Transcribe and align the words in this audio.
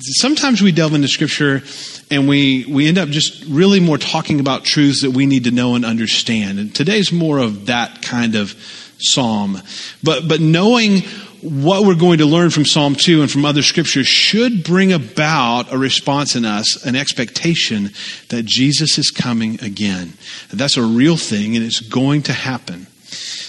sometimes 0.00 0.62
we 0.62 0.72
delve 0.72 0.94
into 0.94 1.08
scripture 1.08 1.62
and 2.10 2.28
we, 2.28 2.64
we 2.66 2.88
end 2.88 2.98
up 2.98 3.08
just 3.08 3.44
really 3.46 3.80
more 3.80 3.98
talking 3.98 4.40
about 4.40 4.64
truths 4.64 5.02
that 5.02 5.10
we 5.10 5.26
need 5.26 5.44
to 5.44 5.50
know 5.50 5.74
and 5.74 5.84
understand. 5.84 6.58
And 6.58 6.74
today's 6.74 7.12
more 7.12 7.38
of 7.38 7.66
that 7.66 8.02
kind 8.02 8.34
of 8.34 8.54
psalm. 8.98 9.58
But, 10.02 10.28
but 10.28 10.40
knowing 10.40 11.02
what 11.42 11.84
we're 11.84 11.94
going 11.94 12.18
to 12.18 12.26
learn 12.26 12.48
from 12.48 12.64
Psalm 12.64 12.94
2 12.94 13.20
and 13.20 13.30
from 13.30 13.44
other 13.44 13.62
scriptures 13.62 14.06
should 14.06 14.64
bring 14.64 14.92
about 14.92 15.70
a 15.72 15.76
response 15.76 16.36
in 16.36 16.46
us, 16.46 16.84
an 16.86 16.96
expectation 16.96 17.90
that 18.30 18.46
Jesus 18.46 18.96
is 18.96 19.10
coming 19.10 19.62
again. 19.62 20.14
That's 20.50 20.78
a 20.78 20.82
real 20.82 21.18
thing 21.18 21.54
and 21.54 21.64
it's 21.64 21.80
going 21.80 22.22
to 22.22 22.32
happen. 22.32 22.86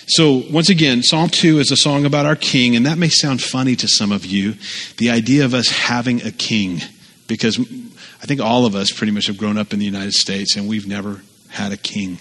So, 0.08 0.44
once 0.52 0.70
again, 0.70 1.02
Psalm 1.02 1.30
2 1.30 1.60
is 1.60 1.72
a 1.72 1.78
song 1.78 2.06
about 2.06 2.26
our 2.26 2.36
king, 2.36 2.76
and 2.76 2.86
that 2.86 2.98
may 2.98 3.10
sound 3.10 3.42
funny 3.42 3.76
to 3.78 3.88
some 3.88 4.12
of 4.12 4.26
you, 4.26 4.54
the 4.98 5.10
idea 5.10 5.46
of 5.46 5.54
us 5.54 5.68
having 5.70 6.22
a 6.22 6.32
king, 6.32 6.82
because 7.28 7.60
I 8.26 8.28
think 8.28 8.42
all 8.42 8.66
of 8.66 8.74
us 8.76 8.92
pretty 8.92 9.12
much 9.12 9.28
have 9.28 9.38
grown 9.38 9.56
up 9.58 9.72
in 9.72 9.78
the 9.78 9.86
United 9.86 10.14
States 10.14 10.56
and 10.56 10.68
we've 10.68 10.88
never 10.88 11.22
had 11.50 11.72
a 11.72 11.78
king. 11.78 12.18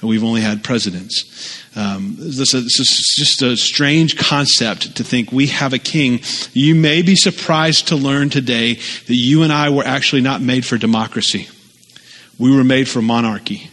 And 0.00 0.08
we've 0.10 0.22
only 0.22 0.42
had 0.42 0.62
presidents. 0.62 1.64
Um, 1.74 2.16
this, 2.18 2.52
this 2.52 2.54
is 2.54 3.14
just 3.16 3.40
a 3.40 3.56
strange 3.56 4.18
concept 4.18 4.96
to 4.96 5.04
think 5.04 5.32
we 5.32 5.46
have 5.46 5.72
a 5.72 5.78
king. 5.78 6.20
You 6.52 6.74
may 6.74 7.00
be 7.00 7.16
surprised 7.16 7.88
to 7.88 7.96
learn 7.96 8.28
today 8.28 8.74
that 8.74 9.14
you 9.14 9.42
and 9.42 9.50
I 9.50 9.70
were 9.70 9.84
actually 9.84 10.20
not 10.20 10.42
made 10.42 10.66
for 10.66 10.76
democracy. 10.76 11.48
We 12.38 12.54
were 12.54 12.62
made 12.62 12.88
for 12.90 13.00
monarchy. 13.00 13.70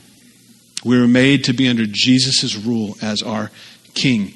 We 0.86 1.00
were 1.00 1.08
made 1.08 1.44
to 1.46 1.54
be 1.54 1.68
under 1.68 1.86
Jesus' 1.86 2.56
rule 2.56 2.96
as 3.02 3.22
our 3.22 3.52
king. 3.96 4.34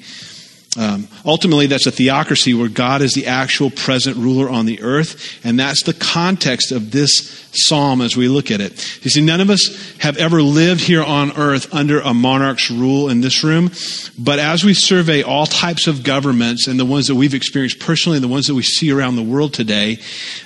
Um, 0.78 1.08
ultimately, 1.24 1.66
that's 1.66 1.86
a 1.86 1.90
theocracy 1.90 2.54
where 2.54 2.68
God 2.68 3.02
is 3.02 3.12
the 3.12 3.26
actual 3.26 3.70
present 3.70 4.16
ruler 4.16 4.48
on 4.48 4.66
the 4.66 4.82
earth, 4.82 5.40
and 5.44 5.58
that's 5.58 5.82
the 5.82 5.92
context 5.92 6.70
of 6.70 6.92
this 6.92 7.48
psalm 7.52 8.00
as 8.00 8.16
we 8.16 8.28
look 8.28 8.52
at 8.52 8.60
it. 8.60 8.72
You 9.02 9.10
see, 9.10 9.20
none 9.20 9.40
of 9.40 9.50
us 9.50 9.96
have 9.98 10.16
ever 10.16 10.40
lived 10.40 10.82
here 10.82 11.02
on 11.02 11.32
earth 11.36 11.74
under 11.74 12.00
a 12.00 12.14
monarch's 12.14 12.70
rule 12.70 13.08
in 13.08 13.20
this 13.20 13.42
room, 13.42 13.72
but 14.16 14.38
as 14.38 14.62
we 14.62 14.74
survey 14.74 15.24
all 15.24 15.46
types 15.46 15.88
of 15.88 16.04
governments 16.04 16.68
and 16.68 16.78
the 16.78 16.84
ones 16.84 17.08
that 17.08 17.16
we've 17.16 17.34
experienced 17.34 17.80
personally 17.80 18.18
and 18.18 18.24
the 18.24 18.28
ones 18.28 18.46
that 18.46 18.54
we 18.54 18.62
see 18.62 18.92
around 18.92 19.16
the 19.16 19.22
world 19.24 19.52
today, 19.52 19.98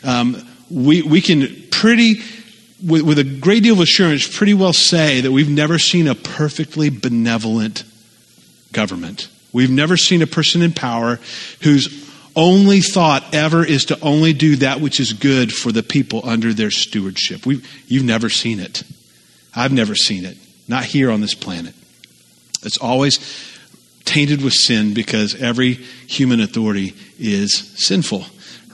um, 0.04 0.36
we, 0.70 1.02
we 1.02 1.20
can 1.20 1.68
pretty 1.70 2.22
with, 2.84 3.02
with 3.02 3.18
a 3.18 3.24
great 3.24 3.62
deal 3.62 3.74
of 3.74 3.80
assurance, 3.80 4.26
pretty 4.26 4.54
well 4.54 4.72
say 4.72 5.20
that 5.20 5.32
we've 5.32 5.48
never 5.48 5.78
seen 5.78 6.06
a 6.06 6.14
perfectly 6.14 6.90
benevolent 6.90 7.84
government. 8.72 9.28
We've 9.52 9.70
never 9.70 9.96
seen 9.96 10.22
a 10.22 10.26
person 10.26 10.62
in 10.62 10.72
power 10.72 11.18
whose 11.62 12.02
only 12.36 12.80
thought 12.80 13.34
ever 13.34 13.64
is 13.64 13.86
to 13.86 14.00
only 14.00 14.32
do 14.32 14.56
that 14.56 14.80
which 14.80 14.98
is 14.98 15.12
good 15.12 15.52
for 15.52 15.70
the 15.70 15.82
people 15.82 16.20
under 16.24 16.52
their 16.52 16.70
stewardship. 16.70 17.46
We've, 17.46 17.66
you've 17.86 18.04
never 18.04 18.28
seen 18.28 18.58
it. 18.58 18.82
I've 19.54 19.72
never 19.72 19.94
seen 19.94 20.24
it. 20.24 20.36
Not 20.66 20.84
here 20.84 21.10
on 21.10 21.20
this 21.20 21.34
planet. 21.34 21.74
It's 22.64 22.78
always 22.78 23.18
tainted 24.04 24.42
with 24.42 24.52
sin 24.52 24.94
because 24.94 25.40
every 25.40 25.74
human 25.74 26.40
authority 26.40 26.94
is 27.18 27.54
sinful 27.76 28.24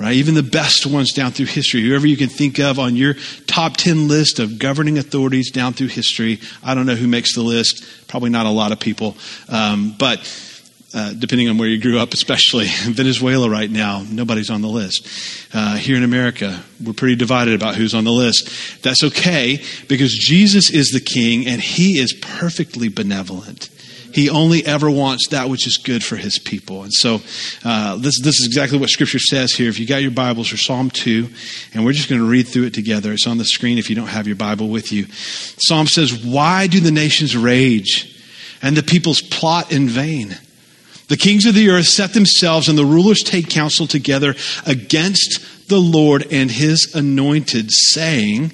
right? 0.01 0.15
Even 0.15 0.35
the 0.35 0.43
best 0.43 0.87
ones 0.87 1.13
down 1.13 1.31
through 1.31 1.47
history, 1.47 1.83
whoever 1.83 2.07
you 2.07 2.17
can 2.17 2.31
think 2.31 2.59
of 2.59 2.79
on 2.79 2.97
your 2.97 3.15
top 3.47 3.77
10 3.77 4.09
list 4.09 4.39
of 4.39 4.59
governing 4.59 4.97
authorities 4.97 5.51
down 5.51 5.75
through 5.75 5.89
history. 5.89 6.41
I 6.65 6.75
don't 6.75 6.87
know 6.87 6.95
who 6.95 7.07
makes 7.07 7.35
the 7.35 7.43
list, 7.43 7.85
probably 8.09 8.31
not 8.31 8.47
a 8.47 8.51
lot 8.51 8.73
of 8.73 8.81
people. 8.81 9.15
Um, 9.51 9.95
but 9.99 10.19
uh, 10.95 11.13
depending 11.13 11.51
on 11.51 11.59
where 11.59 11.69
you 11.69 11.79
grew 11.79 11.99
up, 11.99 12.15
especially 12.15 12.67
Venezuela 12.85 13.51
right 13.51 13.71
now, 13.71 14.03
nobody's 14.11 14.49
on 14.49 14.63
the 14.63 14.69
list. 14.69 15.07
Uh, 15.53 15.77
here 15.77 15.97
in 15.97 16.03
America, 16.03 16.65
we're 16.83 16.95
pretty 16.95 17.15
divided 17.15 17.55
about 17.55 17.75
who's 17.75 17.93
on 17.93 18.05
the 18.05 18.11
list. 18.11 18.83
That's 18.83 19.05
okay 19.05 19.63
because 19.87 20.13
Jesus 20.15 20.71
is 20.71 20.89
the 20.89 21.01
king 21.01 21.47
and 21.47 21.61
he 21.61 21.99
is 21.99 22.15
perfectly 22.15 22.89
benevolent. 22.89 23.69
He 24.13 24.29
only 24.29 24.65
ever 24.67 24.91
wants 24.91 25.29
that 25.29 25.49
which 25.49 25.67
is 25.67 25.77
good 25.77 26.05
for 26.05 26.17
his 26.17 26.39
people. 26.39 26.83
And 26.83 26.93
so 26.93 27.21
uh, 27.65 27.97
this, 27.97 28.21
this 28.21 28.39
is 28.41 28.47
exactly 28.47 28.79
what 28.79 28.91
Scripture 28.91 29.19
says 29.19 29.53
here. 29.53 29.69
If 29.69 29.79
you 29.79 29.87
got 29.87 30.03
your 30.03 30.11
Bibles 30.11 30.49
for 30.49 30.57
Psalm 30.57 30.91
2, 30.91 31.29
and 31.75 31.85
we're 31.85 31.93
just 31.93 32.09
going 32.09 32.21
to 32.21 32.29
read 32.29 32.49
through 32.49 32.65
it 32.65 32.75
together. 32.75 33.13
It's 33.13 33.27
on 33.27 33.39
the 33.39 33.45
screen 33.45 33.79
if 33.79 33.89
you 33.89 33.97
don't 33.97 34.09
have 34.09 34.27
your 34.27 34.37
Bible 34.37 34.69
with 34.69 34.93
you. 34.93 35.07
Psalm 35.11 35.87
says, 35.87 36.25
Why 36.25 36.67
do 36.67 36.81
the 36.81 36.91
nations 36.91 37.37
rage 37.37 38.21
and 38.63 38.77
the 38.77 38.83
peoples 38.83 39.21
plot 39.21 39.73
in 39.73 39.89
vain? 39.89 40.37
The 41.09 41.17
kings 41.17 41.45
of 41.45 41.55
the 41.55 41.71
earth 41.71 41.87
set 41.87 42.13
themselves 42.15 42.69
and 42.69 42.79
the 42.79 42.85
rulers 42.85 43.23
take 43.25 43.51
counsel 43.51 43.89
together 43.89 44.37
against 44.65 45.69
the 45.69 45.81
Lord 45.81 46.27
and 46.31 46.51
his 46.51 46.95
anointed, 46.95 47.71
saying, 47.73 48.53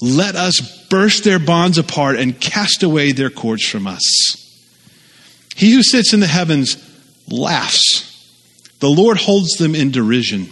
Let 0.00 0.34
us 0.34 0.86
burst 0.88 1.24
their 1.24 1.38
bonds 1.38 1.78
apart 1.78 2.16
and 2.16 2.38
cast 2.40 2.82
away 2.82 3.12
their 3.12 3.30
cords 3.30 3.66
from 3.66 3.86
us. 3.86 4.41
He 5.54 5.72
who 5.72 5.82
sits 5.82 6.12
in 6.12 6.20
the 6.20 6.26
heavens 6.26 6.76
laughs. 7.28 8.08
The 8.80 8.88
Lord 8.88 9.16
holds 9.16 9.52
them 9.58 9.74
in 9.74 9.90
derision. 9.90 10.48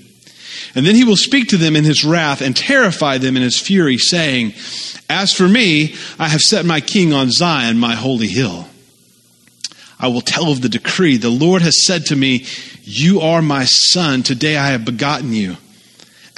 And 0.75 0.87
then 0.87 0.95
he 0.95 1.05
will 1.05 1.17
speak 1.17 1.49
to 1.49 1.57
them 1.57 1.75
in 1.75 1.85
his 1.85 2.05
wrath 2.05 2.41
and 2.41 2.57
terrify 2.57 3.19
them 3.19 3.37
in 3.37 3.43
his 3.43 3.59
fury, 3.59 3.99
saying, 3.99 4.55
As 5.09 5.33
for 5.33 5.49
me, 5.49 5.95
I 6.19 6.29
have 6.29 6.41
set 6.41 6.65
my 6.65 6.81
king 6.81 7.13
on 7.13 7.31
Zion, 7.31 7.79
my 7.79 7.95
holy 7.95 8.29
hill. 8.29 8.69
I 9.99 10.09
will 10.09 10.21
tell 10.21 10.51
of 10.51 10.63
the 10.63 10.69
decree. 10.69 11.17
The 11.17 11.29
Lord 11.29 11.63
has 11.63 11.85
said 11.85 12.07
to 12.07 12.17
me, 12.17 12.47
You 12.85 13.21
are 13.21 13.43
my 13.43 13.65
son. 13.65 14.23
Today 14.23 14.57
I 14.57 14.69
have 14.69 14.85
begotten 14.85 15.33
you. 15.33 15.57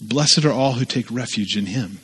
Blessed 0.00 0.44
are 0.44 0.52
all 0.52 0.72
who 0.72 0.84
take 0.84 1.10
refuge 1.10 1.56
in 1.56 1.66
him. 1.66 2.00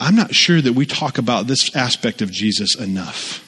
I'm 0.00 0.16
not 0.16 0.34
sure 0.34 0.60
that 0.60 0.72
we 0.72 0.86
talk 0.86 1.18
about 1.18 1.46
this 1.46 1.74
aspect 1.76 2.22
of 2.22 2.30
Jesus 2.30 2.74
enough. 2.74 3.46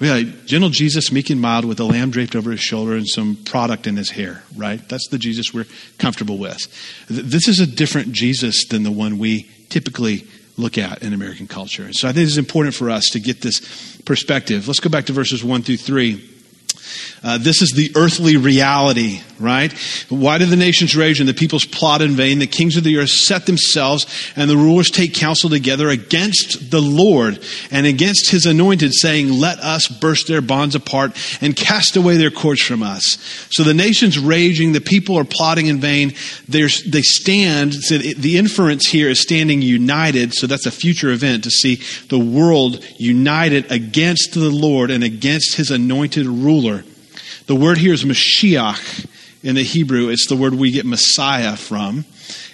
We 0.00 0.06
have 0.08 0.46
gentle 0.46 0.70
Jesus, 0.70 1.10
meek 1.10 1.28
and 1.28 1.40
mild, 1.40 1.64
with 1.64 1.80
a 1.80 1.84
lamb 1.84 2.10
draped 2.10 2.36
over 2.36 2.52
his 2.52 2.60
shoulder 2.60 2.94
and 2.94 3.06
some 3.06 3.36
product 3.36 3.86
in 3.86 3.96
his 3.96 4.10
hair, 4.10 4.44
right? 4.56 4.86
That's 4.88 5.08
the 5.08 5.18
Jesus 5.18 5.52
we're 5.52 5.66
comfortable 5.98 6.38
with. 6.38 6.66
This 7.08 7.48
is 7.48 7.58
a 7.58 7.66
different 7.66 8.12
Jesus 8.12 8.64
than 8.66 8.84
the 8.84 8.92
one 8.92 9.18
we 9.18 9.50
typically 9.68 10.26
look 10.56 10.78
at 10.78 11.02
in 11.02 11.12
American 11.12 11.48
culture. 11.48 11.84
And 11.84 11.94
So 11.94 12.08
I 12.08 12.12
think 12.12 12.28
it's 12.28 12.36
important 12.36 12.74
for 12.74 12.90
us 12.90 13.10
to 13.10 13.20
get 13.20 13.42
this 13.42 13.60
perspective. 14.04 14.68
Let's 14.68 14.80
go 14.80 14.88
back 14.88 15.06
to 15.06 15.12
verses 15.12 15.42
1 15.42 15.62
through 15.62 15.76
3. 15.78 16.37
Uh, 17.22 17.38
this 17.38 17.62
is 17.62 17.72
the 17.72 17.92
earthly 17.96 18.36
reality, 18.36 19.20
right? 19.38 19.72
Why 20.08 20.38
do 20.38 20.46
the 20.46 20.56
nations 20.56 20.96
rage 20.96 21.20
and 21.20 21.28
the 21.28 21.34
peoples 21.34 21.64
plot 21.64 22.02
in 22.02 22.12
vain? 22.12 22.38
The 22.38 22.46
kings 22.46 22.76
of 22.76 22.84
the 22.84 22.98
earth 22.98 23.10
set 23.10 23.46
themselves 23.46 24.06
and 24.36 24.48
the 24.48 24.56
rulers 24.56 24.90
take 24.90 25.14
counsel 25.14 25.50
together 25.50 25.88
against 25.88 26.70
the 26.70 26.80
Lord 26.80 27.40
and 27.70 27.86
against 27.86 28.30
his 28.30 28.46
anointed, 28.46 28.92
saying, 28.94 29.32
Let 29.32 29.58
us 29.58 29.88
burst 29.88 30.28
their 30.28 30.40
bonds 30.40 30.74
apart 30.74 31.16
and 31.40 31.56
cast 31.56 31.96
away 31.96 32.16
their 32.16 32.30
cords 32.30 32.62
from 32.62 32.82
us. 32.82 33.18
So 33.50 33.64
the 33.64 33.74
nations 33.74 34.18
raging, 34.18 34.72
the 34.72 34.80
people 34.80 35.16
are 35.18 35.24
plotting 35.24 35.66
in 35.66 35.80
vain. 35.80 36.14
They're, 36.48 36.68
they 36.86 37.02
stand, 37.02 37.74
so 37.74 37.98
the 37.98 38.38
inference 38.38 38.88
here 38.88 39.08
is 39.08 39.20
standing 39.20 39.62
united, 39.62 40.34
so 40.34 40.46
that's 40.46 40.66
a 40.66 40.70
future 40.70 41.10
event 41.10 41.44
to 41.44 41.50
see 41.50 41.82
the 42.08 42.18
world 42.18 42.84
united 42.96 43.70
against 43.70 44.34
the 44.34 44.50
Lord 44.50 44.90
and 44.90 45.04
against 45.04 45.56
his 45.56 45.70
anointed 45.70 46.26
ruler. 46.26 46.77
The 47.48 47.56
word 47.56 47.78
here 47.78 47.94
is 47.94 48.04
Mashiach 48.04 49.08
in 49.42 49.54
the 49.54 49.62
Hebrew. 49.62 50.10
It's 50.10 50.26
the 50.26 50.36
word 50.36 50.52
we 50.52 50.70
get 50.70 50.84
Messiah 50.84 51.56
from. 51.56 52.04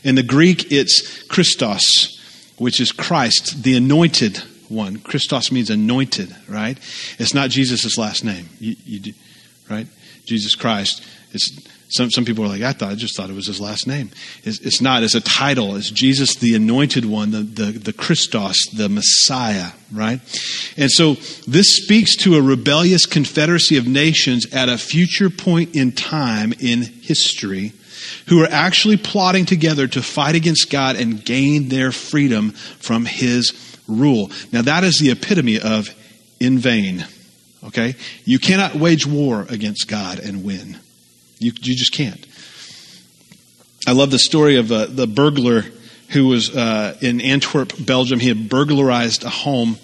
In 0.05 0.15
the 0.15 0.23
Greek, 0.23 0.71
it's 0.71 1.25
Christos, 1.25 2.17
which 2.59 2.81
is 2.81 2.93
Christ, 2.93 3.65
the 3.65 3.77
anointed 3.77 4.37
one. 4.69 4.99
Christos 4.99 5.51
means 5.51 5.69
anointed, 5.69 6.33
right? 6.49 6.79
It's 7.19 7.35
not 7.35 7.51
Jesus' 7.51 7.99
last 7.99 8.23
name, 8.23 8.49
you, 8.61 8.77
you, 8.85 9.15
right? 9.69 9.89
Jesus 10.27 10.55
Christ. 10.55 11.05
It's 11.33 11.59
some, 11.95 12.11
some 12.11 12.25
people 12.25 12.45
are 12.45 12.49
like, 12.49 12.63
I 12.63 12.73
thought, 12.73 12.91
I 12.91 12.97
just 12.97 13.17
thought 13.17 13.31
it 13.31 13.37
was 13.37 13.47
his 13.47 13.61
last 13.61 13.87
name. 13.87 14.11
It's, 14.43 14.59
it's 14.59 14.81
not. 14.81 15.05
It's 15.05 15.15
a 15.15 15.21
title. 15.21 15.77
It's 15.77 15.93
Jesus, 15.93 16.35
the 16.35 16.57
anointed 16.57 17.05
one, 17.05 17.31
the, 17.31 17.43
the, 17.43 17.65
the 17.71 17.93
Christos, 17.93 18.57
the 18.73 18.89
Messiah, 18.89 19.71
right? 19.93 20.21
And 20.77 20.91
so 20.91 21.15
this 21.47 21.77
speaks 21.77 22.17
to 22.17 22.35
a 22.35 22.43
rebellious 22.43 23.07
confederacy 23.07 23.77
of 23.77 23.87
nations 23.87 24.53
at 24.53 24.69
a 24.69 24.77
future 24.77 25.31
point 25.31 25.77
in 25.77 25.93
time 25.93 26.53
in 26.59 26.83
history 26.83 27.75
who 28.27 28.43
are 28.43 28.49
actually 28.51 28.97
plotting 28.97 29.45
together 29.45 29.87
to 29.87 30.03
fight 30.03 30.35
against 30.35 30.73
God 30.73 30.97
and 30.97 31.25
gain 31.25 31.69
their 31.69 31.93
freedom 31.93 32.51
from 32.51 33.05
his 33.05 33.53
rule. 33.87 34.33
Now, 34.51 34.63
that 34.63 34.83
is 34.83 34.99
the 34.99 35.13
epitome 35.13 35.61
of 35.61 35.95
in 36.41 36.59
vain. 36.59 37.07
Okay? 37.63 37.95
You 38.25 38.41
cannot 38.41 38.75
wage 38.75 39.07
war 39.07 39.47
against 39.49 39.87
God 39.87 40.19
and 40.19 40.45
win. 40.45 40.81
You, 41.39 41.53
you 41.61 41.75
just 41.75 41.93
can't. 41.93 42.27
I 43.87 43.93
love 43.93 44.11
the 44.11 44.19
story 44.19 44.57
of 44.57 44.73
uh, 44.73 44.87
the 44.87 45.07
burglar 45.07 45.65
who 46.11 46.29
was 46.29 46.55
uh, 46.55 46.97
in 47.01 47.21
Antwerp, 47.21 47.73
Belgium. 47.79 48.21
He 48.21 48.29
had 48.29 48.49
burglarized 48.49 49.25
a 49.25 49.31
home 49.31 49.79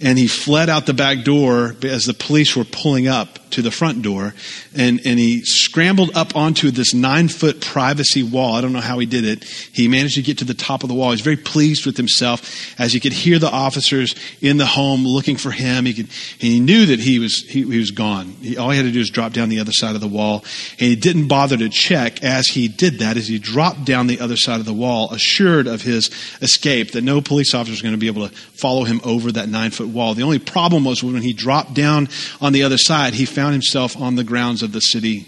and 0.00 0.18
he 0.18 0.28
fled 0.28 0.68
out 0.68 0.86
the 0.86 0.94
back 0.94 1.24
door 1.24 1.74
as 1.82 2.04
the 2.04 2.14
police 2.14 2.54
were 2.54 2.64
pulling 2.64 3.08
up 3.08 3.38
to 3.50 3.62
the 3.62 3.70
front 3.70 4.02
door 4.02 4.34
and, 4.74 5.00
and 5.04 5.18
he 5.18 5.42
scrambled 5.42 6.10
up 6.14 6.36
onto 6.36 6.70
this 6.70 6.94
nine 6.94 7.28
foot 7.28 7.60
privacy 7.60 8.22
wall. 8.22 8.54
I 8.54 8.60
don't 8.60 8.72
know 8.72 8.80
how 8.80 8.98
he 8.98 9.06
did 9.06 9.24
it. 9.24 9.44
He 9.44 9.88
managed 9.88 10.16
to 10.16 10.22
get 10.22 10.38
to 10.38 10.44
the 10.44 10.54
top 10.54 10.82
of 10.82 10.88
the 10.88 10.94
wall. 10.94 11.08
He 11.08 11.14
was 11.14 11.20
very 11.22 11.36
pleased 11.36 11.86
with 11.86 11.96
himself 11.96 12.78
as 12.78 12.92
he 12.92 13.00
could 13.00 13.12
hear 13.12 13.38
the 13.38 13.50
officers 13.50 14.14
in 14.40 14.58
the 14.58 14.66
home 14.66 15.04
looking 15.04 15.36
for 15.36 15.50
him. 15.50 15.86
He 15.86 15.94
could, 15.94 16.08
he 16.38 16.60
knew 16.60 16.86
that 16.86 17.00
he 17.00 17.18
was, 17.18 17.42
he, 17.42 17.62
he 17.62 17.78
was 17.78 17.90
gone. 17.90 18.26
He, 18.40 18.56
all 18.56 18.70
he 18.70 18.76
had 18.76 18.84
to 18.84 18.92
do 18.92 18.98
was 18.98 19.10
drop 19.10 19.32
down 19.32 19.48
the 19.48 19.60
other 19.60 19.72
side 19.72 19.94
of 19.94 20.00
the 20.00 20.08
wall. 20.08 20.44
And 20.78 20.88
he 20.88 20.96
didn't 20.96 21.28
bother 21.28 21.56
to 21.56 21.68
check 21.68 22.22
as 22.22 22.46
he 22.48 22.68
did 22.68 22.98
that, 23.00 23.16
as 23.16 23.28
he 23.28 23.38
dropped 23.38 23.84
down 23.84 24.06
the 24.06 24.20
other 24.20 24.36
side 24.36 24.60
of 24.60 24.66
the 24.66 24.74
wall, 24.74 25.10
assured 25.12 25.66
of 25.66 25.82
his 25.82 26.10
escape, 26.42 26.92
that 26.92 27.02
no 27.02 27.20
police 27.20 27.54
officer 27.54 27.72
was 27.72 27.82
going 27.82 27.94
to 27.94 27.98
be 27.98 28.08
able 28.08 28.28
to 28.28 28.34
follow 28.34 28.84
him 28.84 29.00
over 29.04 29.32
that 29.32 29.48
nine 29.48 29.70
foot 29.70 29.87
wall. 29.92 30.14
The 30.14 30.22
only 30.22 30.38
problem 30.38 30.84
was 30.84 31.02
when 31.02 31.22
he 31.22 31.32
dropped 31.32 31.74
down 31.74 32.08
on 32.40 32.52
the 32.52 32.62
other 32.62 32.78
side, 32.78 33.14
he 33.14 33.24
found 33.24 33.52
himself 33.52 33.96
on 33.96 34.16
the 34.16 34.24
grounds 34.24 34.62
of 34.62 34.72
the 34.72 34.80
city 34.80 35.26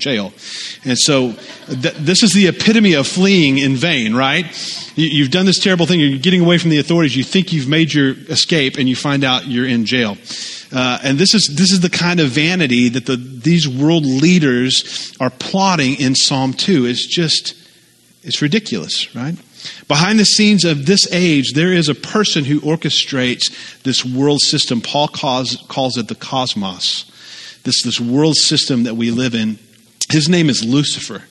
jail. 0.00 0.32
And 0.84 0.98
so 0.98 1.34
th- 1.66 1.94
this 1.94 2.22
is 2.22 2.32
the 2.32 2.48
epitome 2.48 2.94
of 2.94 3.06
fleeing 3.06 3.58
in 3.58 3.76
vain, 3.76 4.14
right? 4.14 4.46
You, 4.96 5.22
have 5.22 5.32
done 5.32 5.46
this 5.46 5.58
terrible 5.58 5.86
thing. 5.86 6.00
You're 6.00 6.18
getting 6.18 6.40
away 6.40 6.58
from 6.58 6.70
the 6.70 6.78
authorities. 6.78 7.16
You 7.16 7.22
think 7.22 7.52
you've 7.52 7.68
made 7.68 7.92
your 7.92 8.12
escape, 8.28 8.76
and 8.78 8.88
you 8.88 8.96
find 8.96 9.22
out 9.22 9.46
you're 9.46 9.66
in 9.66 9.84
jail. 9.84 10.16
Uh, 10.72 10.98
and 11.02 11.18
this 11.18 11.34
is 11.34 11.52
this 11.56 11.72
is 11.72 11.80
the 11.80 11.90
kind 11.90 12.20
of 12.20 12.28
vanity 12.28 12.88
that 12.88 13.06
the, 13.06 13.16
these 13.16 13.68
world 13.68 14.04
leaders 14.04 15.12
are 15.18 15.30
plotting 15.30 16.00
in 16.00 16.14
Psalm 16.14 16.52
two. 16.52 16.86
It's 16.86 17.06
just 17.06 17.54
it's 18.22 18.40
ridiculous, 18.40 19.14
right? 19.14 19.34
Behind 19.88 20.18
the 20.18 20.24
scenes 20.24 20.64
of 20.64 20.86
this 20.86 21.10
age, 21.12 21.52
there 21.52 21.72
is 21.72 21.88
a 21.88 21.94
person 21.94 22.44
who 22.44 22.60
orchestrates 22.60 23.82
this 23.82 24.04
world 24.04 24.40
system. 24.40 24.80
Paul 24.80 25.08
calls, 25.08 25.56
calls 25.68 25.96
it 25.96 26.08
the 26.08 26.14
cosmos 26.14 27.10
this, 27.64 27.82
this 27.82 28.00
world 28.00 28.36
system 28.36 28.84
that 28.84 28.94
we 28.94 29.10
live 29.10 29.34
in. 29.34 29.58
His 30.08 30.28
name 30.28 30.48
is 30.48 30.64
Lucifer, 30.64 31.22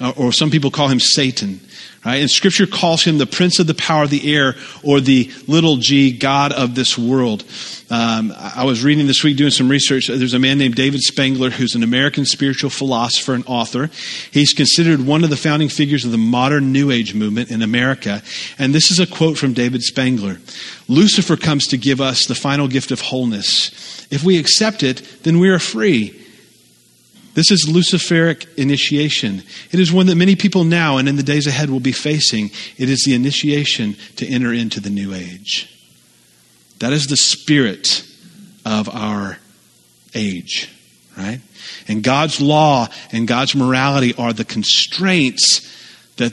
uh, 0.00 0.12
or 0.16 0.32
some 0.32 0.50
people 0.50 0.70
call 0.70 0.88
him 0.88 1.00
Satan. 1.00 1.60
Right? 2.04 2.16
And 2.16 2.28
scripture 2.28 2.66
calls 2.66 3.04
him 3.04 3.18
the 3.18 3.26
prince 3.26 3.60
of 3.60 3.68
the 3.68 3.74
power 3.74 4.02
of 4.02 4.10
the 4.10 4.34
air 4.34 4.56
or 4.82 4.98
the 4.98 5.30
little 5.46 5.76
g 5.76 6.10
God 6.10 6.50
of 6.50 6.74
this 6.74 6.98
world. 6.98 7.44
Um, 7.90 8.32
I 8.36 8.64
was 8.64 8.82
reading 8.82 9.06
this 9.06 9.22
week 9.22 9.36
doing 9.36 9.52
some 9.52 9.68
research. 9.68 10.08
There's 10.08 10.34
a 10.34 10.40
man 10.40 10.58
named 10.58 10.74
David 10.74 11.00
Spangler 11.02 11.50
who's 11.50 11.76
an 11.76 11.84
American 11.84 12.24
spiritual 12.24 12.70
philosopher 12.70 13.34
and 13.34 13.44
author. 13.46 13.88
He's 14.32 14.52
considered 14.52 15.06
one 15.06 15.22
of 15.22 15.30
the 15.30 15.36
founding 15.36 15.68
figures 15.68 16.04
of 16.04 16.10
the 16.10 16.18
modern 16.18 16.72
New 16.72 16.90
Age 16.90 17.14
movement 17.14 17.52
in 17.52 17.62
America. 17.62 18.22
And 18.58 18.74
this 18.74 18.90
is 18.90 18.98
a 18.98 19.06
quote 19.06 19.38
from 19.38 19.52
David 19.52 19.82
Spangler 19.82 20.38
Lucifer 20.88 21.36
comes 21.36 21.66
to 21.68 21.76
give 21.76 22.00
us 22.00 22.26
the 22.26 22.34
final 22.34 22.66
gift 22.66 22.90
of 22.90 23.00
wholeness. 23.00 24.06
If 24.10 24.24
we 24.24 24.38
accept 24.38 24.82
it, 24.82 25.02
then 25.22 25.38
we 25.38 25.50
are 25.50 25.60
free. 25.60 26.21
This 27.34 27.50
is 27.50 27.66
Luciferic 27.66 28.58
initiation. 28.58 29.42
It 29.70 29.80
is 29.80 29.90
one 29.90 30.06
that 30.06 30.16
many 30.16 30.36
people 30.36 30.64
now 30.64 30.98
and 30.98 31.08
in 31.08 31.16
the 31.16 31.22
days 31.22 31.46
ahead 31.46 31.70
will 31.70 31.80
be 31.80 31.92
facing. 31.92 32.50
It 32.76 32.90
is 32.90 33.04
the 33.04 33.14
initiation 33.14 33.96
to 34.16 34.26
enter 34.26 34.52
into 34.52 34.80
the 34.80 34.90
new 34.90 35.14
age. 35.14 35.68
That 36.80 36.92
is 36.92 37.06
the 37.06 37.16
spirit 37.16 38.06
of 38.66 38.88
our 38.94 39.38
age, 40.14 40.70
right? 41.16 41.40
And 41.88 42.02
God's 42.02 42.40
law 42.40 42.88
and 43.12 43.26
God's 43.26 43.54
morality 43.54 44.14
are 44.18 44.32
the 44.32 44.44
constraints 44.44 45.68
that, 46.16 46.32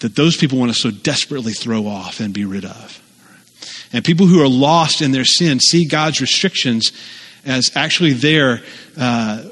that 0.00 0.16
those 0.16 0.36
people 0.36 0.58
want 0.58 0.72
to 0.72 0.78
so 0.78 0.90
desperately 0.90 1.52
throw 1.52 1.86
off 1.86 2.20
and 2.20 2.34
be 2.34 2.44
rid 2.44 2.64
of. 2.64 2.98
And 3.92 4.04
people 4.04 4.26
who 4.26 4.42
are 4.42 4.48
lost 4.48 5.02
in 5.02 5.12
their 5.12 5.24
sin 5.24 5.60
see 5.60 5.84
God's 5.84 6.20
restrictions 6.20 6.92
as 7.44 7.70
actually 7.74 8.12
there 8.12 8.60
uh, 8.96 9.42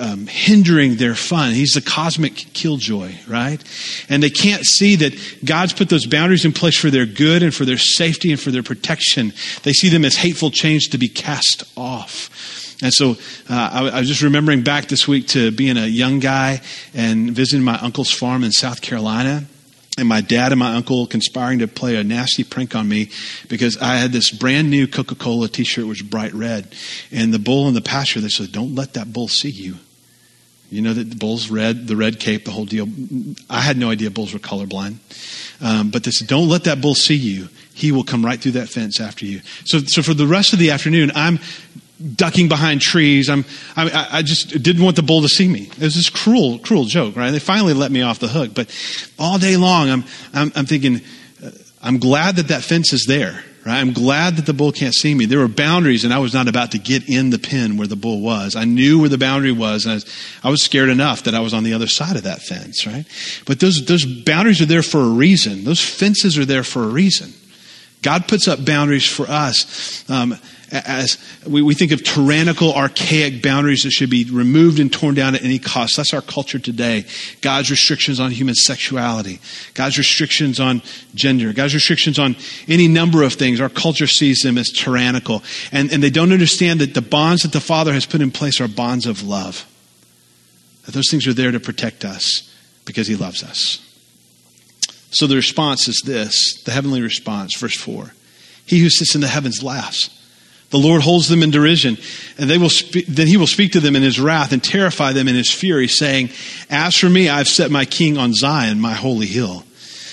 um, 0.00 0.26
hindering 0.26 0.96
their 0.96 1.14
fun. 1.14 1.52
He's 1.52 1.72
the 1.72 1.80
cosmic 1.80 2.34
killjoy, 2.52 3.12
right? 3.26 3.62
And 4.08 4.22
they 4.22 4.30
can't 4.30 4.64
see 4.64 4.96
that 4.96 5.16
God's 5.44 5.72
put 5.72 5.88
those 5.88 6.06
boundaries 6.06 6.44
in 6.44 6.52
place 6.52 6.76
for 6.76 6.90
their 6.90 7.06
good 7.06 7.42
and 7.42 7.54
for 7.54 7.64
their 7.64 7.78
safety 7.78 8.30
and 8.30 8.40
for 8.40 8.50
their 8.50 8.62
protection. 8.62 9.32
They 9.62 9.72
see 9.72 9.88
them 9.88 10.04
as 10.04 10.16
hateful 10.16 10.50
chains 10.50 10.88
to 10.88 10.98
be 10.98 11.08
cast 11.08 11.64
off. 11.76 12.76
And 12.82 12.92
so 12.92 13.12
uh, 13.50 13.70
I, 13.72 13.88
I 13.88 14.00
was 14.00 14.08
just 14.08 14.22
remembering 14.22 14.62
back 14.62 14.86
this 14.86 15.08
week 15.08 15.28
to 15.28 15.50
being 15.50 15.76
a 15.76 15.86
young 15.86 16.20
guy 16.20 16.60
and 16.94 17.30
visiting 17.30 17.64
my 17.64 17.78
uncle's 17.78 18.10
farm 18.10 18.44
in 18.44 18.52
South 18.52 18.82
Carolina 18.82 19.44
and 19.98 20.08
my 20.08 20.20
dad 20.20 20.52
and 20.52 20.58
my 20.58 20.74
uncle 20.74 21.06
conspiring 21.06 21.58
to 21.58 21.68
play 21.68 21.96
a 21.96 22.04
nasty 22.04 22.44
prank 22.44 22.74
on 22.74 22.88
me 22.88 23.10
because 23.48 23.76
I 23.78 23.96
had 23.96 24.12
this 24.12 24.30
brand 24.30 24.70
new 24.70 24.86
Coca 24.86 25.14
Cola 25.14 25.48
t 25.48 25.64
shirt, 25.64 25.86
which 25.86 26.02
was 26.02 26.08
bright 26.08 26.32
red. 26.32 26.74
And 27.10 27.34
the 27.34 27.38
bull 27.38 27.68
in 27.68 27.74
the 27.74 27.80
pasture, 27.80 28.20
they 28.20 28.28
said, 28.28 28.52
Don't 28.52 28.74
let 28.74 28.94
that 28.94 29.12
bull 29.12 29.28
see 29.28 29.50
you. 29.50 29.76
You 30.70 30.82
know 30.82 30.92
that 30.92 31.08
the 31.08 31.16
bull's 31.16 31.50
red, 31.50 31.86
the 31.86 31.96
red 31.96 32.20
cape, 32.20 32.44
the 32.44 32.50
whole 32.50 32.66
deal. 32.66 32.86
I 33.48 33.60
had 33.60 33.78
no 33.78 33.90
idea 33.90 34.10
bulls 34.10 34.34
were 34.34 34.38
colorblind. 34.38 34.96
Um, 35.60 35.90
but 35.90 36.04
said, 36.04 36.28
Don't 36.28 36.48
let 36.48 36.64
that 36.64 36.80
bull 36.80 36.94
see 36.94 37.16
you. 37.16 37.48
He 37.74 37.92
will 37.92 38.04
come 38.04 38.24
right 38.24 38.40
through 38.40 38.52
that 38.52 38.68
fence 38.68 39.00
after 39.00 39.24
you. 39.24 39.40
So, 39.64 39.78
so 39.86 40.02
for 40.02 40.14
the 40.14 40.26
rest 40.26 40.52
of 40.52 40.58
the 40.58 40.70
afternoon, 40.70 41.12
I'm 41.14 41.38
ducking 42.14 42.48
behind 42.48 42.80
trees. 42.80 43.28
I'm, 43.28 43.44
I, 43.76 44.08
I, 44.12 44.22
just 44.22 44.62
didn't 44.62 44.82
want 44.82 44.96
the 44.96 45.02
bull 45.02 45.22
to 45.22 45.28
see 45.28 45.48
me. 45.48 45.62
It 45.62 45.80
was 45.80 45.96
this 45.96 46.10
cruel, 46.10 46.58
cruel 46.60 46.84
joke, 46.84 47.16
right? 47.16 47.30
They 47.30 47.40
finally 47.40 47.74
let 47.74 47.90
me 47.90 48.02
off 48.02 48.20
the 48.20 48.28
hook. 48.28 48.54
But 48.54 48.70
all 49.18 49.38
day 49.38 49.56
long, 49.56 49.90
I'm, 49.90 50.04
I'm, 50.32 50.52
I'm 50.54 50.66
thinking, 50.66 51.00
uh, 51.44 51.50
I'm 51.82 51.98
glad 51.98 52.36
that 52.36 52.48
that 52.48 52.62
fence 52.62 52.92
is 52.92 53.06
there, 53.06 53.42
right? 53.66 53.80
I'm 53.80 53.92
glad 53.92 54.36
that 54.36 54.46
the 54.46 54.54
bull 54.54 54.70
can't 54.70 54.94
see 54.94 55.12
me. 55.12 55.26
There 55.26 55.40
were 55.40 55.48
boundaries, 55.48 56.04
and 56.04 56.14
I 56.14 56.20
was 56.20 56.32
not 56.32 56.46
about 56.46 56.70
to 56.72 56.78
get 56.78 57.08
in 57.08 57.30
the 57.30 57.38
pen 57.38 57.76
where 57.76 57.88
the 57.88 57.96
bull 57.96 58.20
was. 58.20 58.54
I 58.54 58.64
knew 58.64 59.00
where 59.00 59.08
the 59.08 59.18
boundary 59.18 59.52
was, 59.52 59.84
and 59.84 59.92
I 59.92 59.94
was, 59.94 60.06
I 60.44 60.50
was 60.50 60.62
scared 60.62 60.90
enough 60.90 61.24
that 61.24 61.34
I 61.34 61.40
was 61.40 61.52
on 61.52 61.64
the 61.64 61.72
other 61.72 61.88
side 61.88 62.14
of 62.14 62.22
that 62.22 62.42
fence, 62.42 62.86
right? 62.86 63.06
But 63.44 63.58
those, 63.58 63.84
those 63.86 64.04
boundaries 64.04 64.60
are 64.60 64.66
there 64.66 64.84
for 64.84 65.00
a 65.00 65.08
reason. 65.08 65.64
Those 65.64 65.84
fences 65.84 66.38
are 66.38 66.44
there 66.44 66.62
for 66.62 66.84
a 66.84 66.88
reason. 66.88 67.32
God 68.02 68.28
puts 68.28 68.46
up 68.46 68.64
boundaries 68.64 69.06
for 69.06 69.26
us. 69.28 70.08
Um, 70.08 70.38
as 70.70 71.18
we, 71.46 71.62
we 71.62 71.74
think 71.74 71.92
of 71.92 72.04
tyrannical, 72.04 72.74
archaic 72.74 73.42
boundaries 73.42 73.82
that 73.82 73.90
should 73.90 74.10
be 74.10 74.24
removed 74.24 74.78
and 74.80 74.92
torn 74.92 75.14
down 75.14 75.34
at 75.34 75.42
any 75.42 75.58
cost. 75.58 75.96
That's 75.96 76.12
our 76.12 76.20
culture 76.20 76.58
today. 76.58 77.06
God's 77.40 77.70
restrictions 77.70 78.20
on 78.20 78.30
human 78.30 78.54
sexuality, 78.54 79.40
God's 79.74 79.98
restrictions 79.98 80.60
on 80.60 80.82
gender, 81.14 81.52
God's 81.52 81.74
restrictions 81.74 82.18
on 82.18 82.36
any 82.66 82.88
number 82.88 83.22
of 83.22 83.34
things. 83.34 83.60
Our 83.60 83.68
culture 83.68 84.06
sees 84.06 84.40
them 84.40 84.58
as 84.58 84.68
tyrannical. 84.68 85.42
And, 85.72 85.92
and 85.92 86.02
they 86.02 86.10
don't 86.10 86.32
understand 86.32 86.80
that 86.80 86.94
the 86.94 87.02
bonds 87.02 87.42
that 87.42 87.52
the 87.52 87.60
Father 87.60 87.92
has 87.92 88.06
put 88.06 88.20
in 88.20 88.30
place 88.30 88.60
are 88.60 88.68
bonds 88.68 89.06
of 89.06 89.22
love. 89.22 89.66
That 90.84 90.92
those 90.92 91.10
things 91.10 91.26
are 91.26 91.34
there 91.34 91.52
to 91.52 91.60
protect 91.60 92.04
us 92.04 92.52
because 92.84 93.06
He 93.06 93.16
loves 93.16 93.42
us. 93.42 93.84
So 95.10 95.26
the 95.26 95.36
response 95.36 95.88
is 95.88 96.02
this 96.04 96.62
the 96.64 96.72
heavenly 96.72 97.00
response, 97.00 97.56
verse 97.56 97.76
4. 97.76 98.12
He 98.66 98.80
who 98.80 98.90
sits 98.90 99.14
in 99.14 99.22
the 99.22 99.28
heavens 99.28 99.62
laughs. 99.62 100.10
The 100.70 100.78
Lord 100.78 101.00
holds 101.00 101.28
them 101.28 101.42
in 101.42 101.50
derision, 101.50 101.96
and 102.36 102.50
they 102.50 102.58
will 102.58 102.68
spe- 102.68 103.06
then 103.08 103.26
he 103.26 103.38
will 103.38 103.46
speak 103.46 103.72
to 103.72 103.80
them 103.80 103.96
in 103.96 104.02
his 104.02 104.20
wrath 104.20 104.52
and 104.52 104.62
terrify 104.62 105.12
them 105.12 105.26
in 105.26 105.34
his 105.34 105.50
fury, 105.50 105.88
saying, 105.88 106.30
As 106.68 106.94
for 106.94 107.08
me, 107.08 107.28
I've 107.28 107.48
set 107.48 107.70
my 107.70 107.86
king 107.86 108.18
on 108.18 108.34
Zion, 108.34 108.78
my 108.78 108.92
holy 108.92 109.26
hill. 109.26 109.64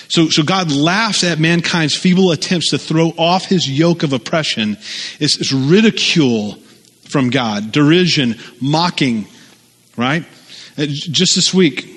So, 0.07 0.29
so 0.29 0.43
God 0.43 0.71
laughs 0.71 1.23
at 1.23 1.39
mankind's 1.39 1.95
feeble 1.95 2.31
attempts 2.31 2.69
to 2.69 2.77
throw 2.77 3.09
off 3.17 3.45
his 3.45 3.69
yoke 3.69 4.03
of 4.03 4.13
oppression. 4.13 4.77
It's, 5.19 5.37
it's 5.39 5.51
ridicule 5.51 6.53
from 7.09 7.31
God, 7.31 7.71
derision, 7.71 8.35
mocking, 8.61 9.27
right? 9.97 10.25
Uh, 10.77 10.85
just 10.85 11.35
this 11.35 11.53
week, 11.53 11.94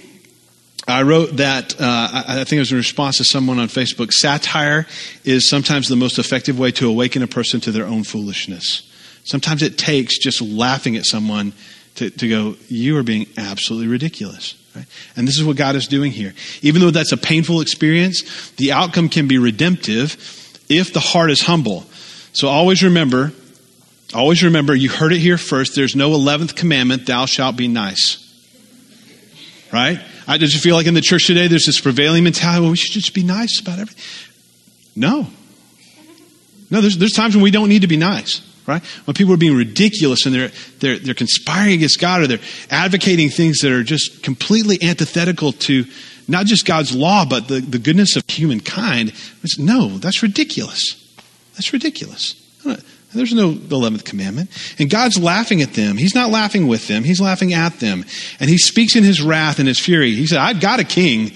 I 0.89 1.03
wrote 1.03 1.37
that, 1.37 1.79
uh, 1.79 2.25
I 2.27 2.45
think 2.45 2.55
it 2.55 2.61
was 2.61 2.73
in 2.73 2.79
response 2.79 3.19
to 3.19 3.25
someone 3.25 3.59
on 3.59 3.69
Facebook 3.69 4.11
satire 4.11 4.87
is 5.23 5.49
sometimes 5.49 5.87
the 5.89 5.97
most 5.97 6.19
effective 6.19 6.59
way 6.59 6.71
to 6.73 6.89
awaken 6.89 7.23
a 7.23 7.27
person 7.27 7.61
to 7.61 7.73
their 7.73 7.85
own 7.85 8.05
foolishness. 8.05 8.91
Sometimes 9.25 9.63
it 9.63 9.77
takes 9.77 10.19
just 10.19 10.41
laughing 10.41 10.97
at 10.97 11.05
someone 11.05 11.53
to, 11.97 12.09
to 12.09 12.29
go, 12.29 12.57
You 12.69 12.97
are 12.97 13.03
being 13.03 13.27
absolutely 13.37 13.89
ridiculous. 13.89 14.55
Right? 14.75 14.87
And 15.15 15.29
this 15.29 15.39
is 15.39 15.45
what 15.45 15.59
God 15.59 15.77
is 15.77 15.89
doing 15.89 16.11
here. 16.11 16.33
Even 16.63 16.81
though 16.81 16.91
that's 16.91 17.13
a 17.13 17.19
painful 17.19 17.61
experience, 17.61 18.51
the 18.53 18.73
outcome 18.73 19.11
can 19.11 19.29
be 19.29 19.37
redemptive 19.37 20.17
if 20.71 20.95
the 20.95 21.01
heart 21.01 21.31
is 21.31 21.43
humble. 21.43 21.85
So 22.33 22.49
always 22.49 22.83
remember, 22.83 23.33
always 24.15 24.43
remember, 24.43 24.75
you 24.75 24.89
heard 24.89 25.13
it 25.13 25.19
here 25.19 25.37
first. 25.37 25.75
There's 25.75 25.95
no 25.95 26.11
11th 26.13 26.57
commandment, 26.57 27.05
thou 27.05 27.27
shalt 27.27 27.57
be 27.57 27.69
nice. 27.69 28.25
Right? 29.73 30.01
I 30.27 30.39
just 30.39 30.63
feel 30.63 30.77
like 30.77 30.87
in 30.87 30.95
the 30.95 31.01
church 31.01 31.27
today, 31.27 31.47
there's 31.47 31.67
this 31.67 31.81
prevailing 31.81 32.25
mentality, 32.25 32.63
well, 32.63 32.71
we 32.71 32.77
should 32.77 32.93
just 32.93 33.15
be 33.15 33.23
nice 33.23 33.61
about 33.61 33.79
everything. 33.79 34.03
No. 34.97 35.27
No, 36.71 36.81
there's, 36.81 36.99
there's 36.99 37.13
times 37.13 37.35
when 37.35 37.43
we 37.43 37.51
don't 37.51 37.69
need 37.69 37.83
to 37.83 37.87
be 37.87 37.97
nice, 37.97 38.43
right? 38.67 38.83
When 39.05 39.15
people 39.15 39.33
are 39.35 39.39
being 39.39 39.57
ridiculous 39.57 40.27
and 40.27 40.35
they're, 40.35 40.51
they're, 40.81 40.99
they're 40.99 41.15
conspiring 41.15 41.75
against 41.75 42.01
God 42.01 42.23
or 42.23 42.27
they're 42.27 42.41
advocating 42.71 43.31
things 43.31 43.59
that 43.59 43.73
are 43.73 43.83
just 43.83 44.23
completely 44.23 44.79
antithetical 44.83 45.53
to 45.53 45.85
not 46.27 46.47
just 46.47 46.67
God's 46.67 46.95
law, 46.95 47.25
but 47.25 47.49
the, 47.49 47.61
the 47.61 47.79
goodness 47.79 48.17
of 48.17 48.23
humankind. 48.29 49.15
No, 49.59 49.99
that's 49.99 50.23
ridiculous. 50.23 50.81
That's 51.55 51.73
ridiculous. 51.73 52.35
There's 53.15 53.33
no 53.33 53.53
11th 53.53 54.05
commandment. 54.05 54.51
And 54.79 54.91
God's 54.91 55.19
laughing 55.19 55.63
at 55.63 55.73
them. 55.73 55.97
He's 55.97 56.15
not 56.15 56.31
laughing 56.31 56.67
with 56.67 56.89
them, 56.89 57.05
He's 57.05 57.21
laughing 57.21 57.55
at 57.55 57.81
them. 57.81 58.05
And 58.41 58.51
He 58.51 58.59
speaks 58.59 58.97
in 58.97 59.05
His 59.05 59.23
wrath 59.23 59.59
and 59.59 59.69
His 59.69 59.81
fury. 59.81 60.15
He 60.15 60.27
said, 60.27 60.39
I've 60.39 60.61
got 60.61 60.81
a 60.81 60.85
king. 60.85 61.33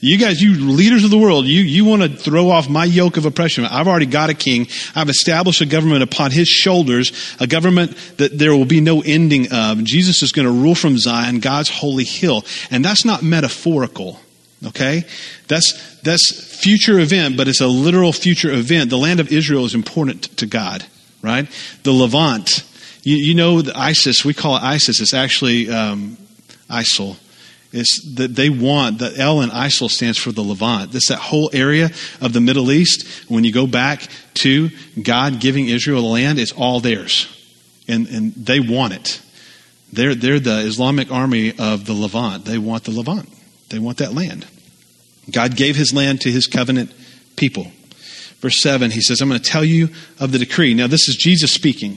You 0.00 0.18
guys, 0.18 0.42
you 0.42 0.54
leaders 0.54 1.02
of 1.02 1.10
the 1.10 1.16
world, 1.16 1.46
you, 1.46 1.62
you 1.62 1.86
want 1.86 2.02
to 2.02 2.10
throw 2.10 2.50
off 2.50 2.68
my 2.68 2.84
yoke 2.84 3.16
of 3.16 3.24
oppression. 3.24 3.64
I've 3.64 3.88
already 3.88 4.04
got 4.04 4.28
a 4.28 4.34
king. 4.34 4.66
I've 4.94 5.08
established 5.08 5.62
a 5.62 5.66
government 5.66 6.02
upon 6.02 6.30
his 6.30 6.46
shoulders, 6.46 7.34
a 7.40 7.46
government 7.46 7.96
that 8.18 8.38
there 8.38 8.54
will 8.54 8.66
be 8.66 8.82
no 8.82 9.00
ending 9.00 9.50
of. 9.50 9.82
Jesus 9.82 10.22
is 10.22 10.30
going 10.30 10.46
to 10.46 10.52
rule 10.52 10.74
from 10.74 10.98
Zion, 10.98 11.40
God's 11.40 11.70
holy 11.70 12.04
hill. 12.04 12.44
And 12.70 12.84
that's 12.84 13.06
not 13.06 13.22
metaphorical. 13.22 14.20
Okay? 14.66 15.04
That's, 15.48 15.98
that's 16.02 16.60
future 16.60 16.98
event, 16.98 17.38
but 17.38 17.48
it's 17.48 17.62
a 17.62 17.66
literal 17.66 18.12
future 18.12 18.52
event. 18.52 18.90
The 18.90 18.98
land 18.98 19.20
of 19.20 19.32
Israel 19.32 19.64
is 19.64 19.74
important 19.74 20.24
to 20.36 20.44
God, 20.44 20.84
right? 21.24 21.48
The 21.82 21.92
Levant. 21.92 22.64
You, 23.02 23.16
you 23.16 23.34
know, 23.34 23.62
ISIS, 23.74 24.24
we 24.24 24.34
call 24.34 24.56
it 24.56 24.62
ISIS. 24.62 25.00
It's 25.00 25.14
actually 25.14 25.70
um, 25.70 26.16
ISIL. 26.70 27.16
It's 27.72 28.14
that 28.14 28.36
they 28.36 28.50
want, 28.50 28.98
the 28.98 29.12
L 29.18 29.40
in 29.40 29.50
ISIL 29.50 29.90
stands 29.90 30.16
for 30.16 30.30
the 30.30 30.42
Levant. 30.42 30.92
This 30.92 31.08
that 31.08 31.18
whole 31.18 31.50
area 31.52 31.90
of 32.20 32.32
the 32.32 32.40
Middle 32.40 32.70
East. 32.70 33.28
When 33.28 33.42
you 33.42 33.52
go 33.52 33.66
back 33.66 34.06
to 34.34 34.70
God 35.02 35.40
giving 35.40 35.68
Israel 35.68 36.02
the 36.02 36.08
land, 36.08 36.38
it's 36.38 36.52
all 36.52 36.78
theirs. 36.78 37.28
And, 37.88 38.06
and 38.06 38.32
they 38.34 38.60
want 38.60 38.94
it. 38.94 39.20
They're, 39.92 40.14
they're 40.14 40.40
the 40.40 40.58
Islamic 40.58 41.10
army 41.10 41.50
of 41.58 41.86
the 41.86 41.94
Levant. 41.94 42.44
They 42.44 42.58
want 42.58 42.84
the 42.84 42.92
Levant. 42.92 43.28
They 43.70 43.78
want 43.80 43.98
that 43.98 44.14
land. 44.14 44.46
God 45.30 45.56
gave 45.56 45.74
his 45.74 45.92
land 45.92 46.20
to 46.22 46.30
his 46.30 46.46
covenant 46.46 46.92
people. 47.36 47.72
Verse 48.44 48.60
7, 48.60 48.90
he 48.90 49.00
says, 49.00 49.22
I'm 49.22 49.30
going 49.30 49.40
to 49.40 49.50
tell 49.50 49.64
you 49.64 49.88
of 50.20 50.30
the 50.30 50.38
decree. 50.38 50.74
Now, 50.74 50.86
this 50.86 51.08
is 51.08 51.16
Jesus 51.16 51.50
speaking. 51.50 51.96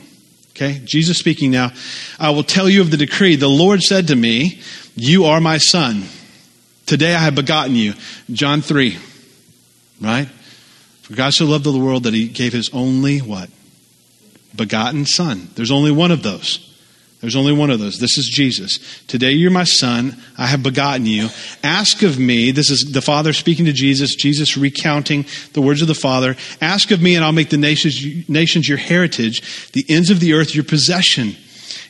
Okay? 0.52 0.80
Jesus 0.86 1.18
speaking 1.18 1.52
now. 1.52 1.74
I 2.18 2.30
will 2.30 2.46
tell 2.46 2.70
you 2.70 2.80
of 2.80 2.90
the 2.90 2.96
decree. 2.96 3.36
The 3.36 3.50
Lord 3.50 3.82
said 3.82 4.08
to 4.08 4.16
me, 4.16 4.62
You 4.96 5.26
are 5.26 5.42
my 5.42 5.58
son. 5.58 6.06
Today 6.86 7.14
I 7.14 7.20
have 7.20 7.36
begotten 7.36 7.76
you. 7.76 7.96
John 8.32 8.62
3. 8.62 8.98
Right? 10.00 10.30
For 11.02 11.16
God 11.16 11.34
so 11.34 11.44
loved 11.44 11.66
the 11.66 11.78
world 11.78 12.04
that 12.04 12.14
he 12.14 12.30
gave 12.30 12.54
his 12.54 12.70
only 12.72 13.20
what? 13.20 13.50
Begotten 14.56 15.06
son. 15.06 15.50
There's 15.56 15.70
only 15.70 15.92
one 15.92 16.12
of 16.12 16.24
those. 16.24 16.67
There's 17.22 17.36
only 17.36 17.54
one 17.54 17.72
of 17.72 17.80
those. 17.80 17.98
This 17.98 18.18
is 18.18 18.30
Jesus. 18.32 18.78
Today 19.08 19.32
you're 19.32 19.50
my 19.50 19.64
son. 19.64 20.16
I 20.38 20.46
have 20.46 20.62
begotten 20.62 21.08
you. 21.08 21.30
Ask 21.64 22.04
of 22.04 22.20
me. 22.20 22.52
This 22.52 22.70
is 22.70 22.92
the 22.92 23.02
Father 23.02 23.34
speaking 23.34 23.66
to 23.66 23.74
Jesus. 23.74 24.16
Jesus 24.16 24.56
recounting 24.56 25.26
the 25.54 25.62
words 25.62 25.82
of 25.82 25.88
the 25.88 25.96
Father. 25.96 26.36
Ask 26.62 26.92
of 26.92 27.02
me, 27.02 27.16
and 27.16 27.26
I'll 27.26 27.32
make 27.32 27.50
the 27.50 27.58
nations, 27.58 28.30
nations 28.30 28.70
your 28.70 28.78
heritage, 28.78 29.72
the 29.72 29.84
ends 29.90 30.12
of 30.12 30.20
the 30.20 30.34
earth 30.34 30.54
your 30.54 30.64
possession. 30.64 31.36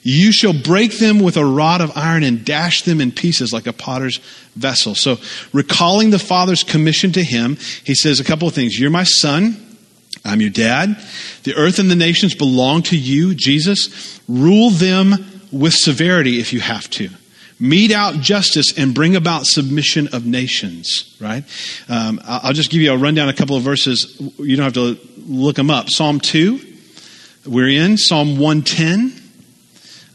You 0.02 0.32
shall 0.32 0.54
break 0.54 1.00
them 1.00 1.20
with 1.20 1.36
a 1.36 1.46
rod 1.46 1.82
of 1.82 1.92
iron 1.98 2.24
and 2.24 2.46
dash 2.46 2.84
them 2.84 3.02
in 3.02 3.12
pieces 3.12 3.52
like 3.52 3.68
a 3.68 3.74
potter's 3.74 4.20
vessel. 4.56 4.96
So, 4.96 5.18
recalling 5.52 6.12
the 6.12 6.20
Father's 6.20 6.64
commission 6.64 7.12
to 7.12 7.24
him, 7.24 7.58
he 7.84 7.96
says 7.96 8.22
a 8.22 8.24
couple 8.24 8.48
of 8.48 8.54
things. 8.54 8.80
You're 8.80 8.90
my 8.90 9.04
son. 9.04 9.67
I'm 10.28 10.42
your 10.42 10.50
dad. 10.50 11.02
The 11.44 11.56
earth 11.56 11.80
and 11.80 11.90
the 11.90 11.96
nations 11.96 12.36
belong 12.36 12.84
to 12.84 12.98
you, 12.98 13.34
Jesus. 13.34 14.20
Rule 14.28 14.70
them 14.70 15.42
with 15.52 15.74
severity 15.74 16.40
if 16.40 16.52
you 16.52 16.60
have 16.60 16.90
to. 16.92 17.10
Mete 17.60 17.92
out 17.92 18.16
justice 18.16 18.78
and 18.78 18.94
bring 18.94 19.16
about 19.16 19.48
submission 19.48 20.10
of 20.14 20.26
nations, 20.26 21.16
right? 21.20 21.44
Um, 21.90 22.22
I'll 22.24 22.54
just 22.54 22.70
give 22.70 22.82
you 22.82 22.92
a 22.92 22.98
rundown, 22.98 23.30
a 23.30 23.34
couple 23.34 23.56
of 23.56 23.64
verses. 23.64 24.22
You 24.38 24.56
don't 24.58 24.66
have 24.66 24.74
to 24.74 24.98
look 25.26 25.56
them 25.56 25.72
up. 25.72 25.90
Psalm 25.90 26.20
2, 26.20 26.60
we're 27.48 27.70
in. 27.70 27.98
Psalm 27.98 28.38
110. 28.38 29.24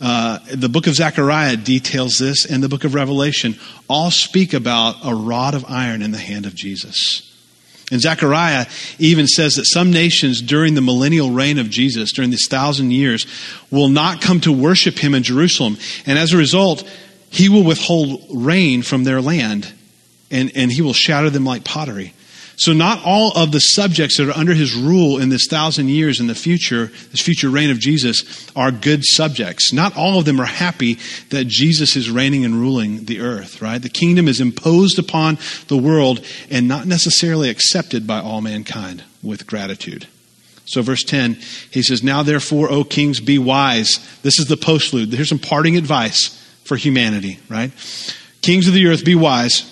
Uh, 0.00 0.38
the 0.54 0.68
book 0.68 0.86
of 0.86 0.94
Zechariah 0.94 1.56
details 1.56 2.18
this, 2.18 2.44
and 2.44 2.62
the 2.62 2.68
book 2.68 2.84
of 2.84 2.94
Revelation 2.94 3.56
all 3.88 4.10
speak 4.10 4.52
about 4.52 4.96
a 5.04 5.14
rod 5.14 5.54
of 5.54 5.64
iron 5.68 6.02
in 6.02 6.10
the 6.10 6.18
hand 6.18 6.44
of 6.44 6.54
Jesus. 6.54 7.31
And 7.92 8.00
Zechariah 8.00 8.66
even 8.98 9.28
says 9.28 9.54
that 9.54 9.66
some 9.66 9.92
nations 9.92 10.40
during 10.40 10.74
the 10.74 10.80
millennial 10.80 11.30
reign 11.30 11.58
of 11.58 11.68
Jesus, 11.68 12.10
during 12.12 12.30
this 12.30 12.48
thousand 12.48 12.90
years, 12.90 13.26
will 13.70 13.90
not 13.90 14.22
come 14.22 14.40
to 14.40 14.50
worship 14.50 14.98
him 14.98 15.14
in 15.14 15.22
Jerusalem. 15.22 15.76
And 16.06 16.18
as 16.18 16.32
a 16.32 16.38
result, 16.38 16.88
he 17.28 17.50
will 17.50 17.64
withhold 17.64 18.24
rain 18.32 18.82
from 18.82 19.04
their 19.04 19.20
land 19.20 19.70
and, 20.30 20.50
and 20.56 20.72
he 20.72 20.80
will 20.80 20.94
shatter 20.94 21.28
them 21.28 21.44
like 21.44 21.64
pottery. 21.64 22.14
So, 22.56 22.72
not 22.72 23.02
all 23.04 23.32
of 23.32 23.50
the 23.50 23.60
subjects 23.60 24.18
that 24.18 24.28
are 24.28 24.38
under 24.38 24.54
his 24.54 24.74
rule 24.74 25.18
in 25.18 25.30
this 25.30 25.46
thousand 25.46 25.88
years 25.88 26.20
in 26.20 26.26
the 26.26 26.34
future, 26.34 26.86
this 27.10 27.20
future 27.20 27.48
reign 27.48 27.70
of 27.70 27.78
Jesus, 27.78 28.50
are 28.54 28.70
good 28.70 29.04
subjects. 29.04 29.72
Not 29.72 29.96
all 29.96 30.18
of 30.18 30.24
them 30.26 30.40
are 30.40 30.46
happy 30.46 30.98
that 31.30 31.46
Jesus 31.46 31.96
is 31.96 32.10
reigning 32.10 32.44
and 32.44 32.54
ruling 32.54 33.06
the 33.06 33.20
earth, 33.20 33.62
right? 33.62 33.80
The 33.80 33.88
kingdom 33.88 34.28
is 34.28 34.40
imposed 34.40 34.98
upon 34.98 35.38
the 35.68 35.76
world 35.76 36.24
and 36.50 36.68
not 36.68 36.86
necessarily 36.86 37.48
accepted 37.48 38.06
by 38.06 38.20
all 38.20 38.40
mankind 38.42 39.02
with 39.22 39.46
gratitude. 39.46 40.06
So, 40.64 40.82
verse 40.82 41.02
10, 41.04 41.34
he 41.70 41.82
says, 41.82 42.02
Now 42.02 42.22
therefore, 42.22 42.70
O 42.70 42.84
kings, 42.84 43.20
be 43.20 43.38
wise. 43.38 43.98
This 44.22 44.38
is 44.38 44.46
the 44.46 44.56
postlude. 44.56 45.12
Here's 45.12 45.28
some 45.28 45.38
parting 45.38 45.76
advice 45.76 46.38
for 46.64 46.76
humanity, 46.76 47.38
right? 47.48 47.72
Kings 48.42 48.68
of 48.68 48.74
the 48.74 48.86
earth, 48.86 49.04
be 49.04 49.14
wise. 49.14 49.71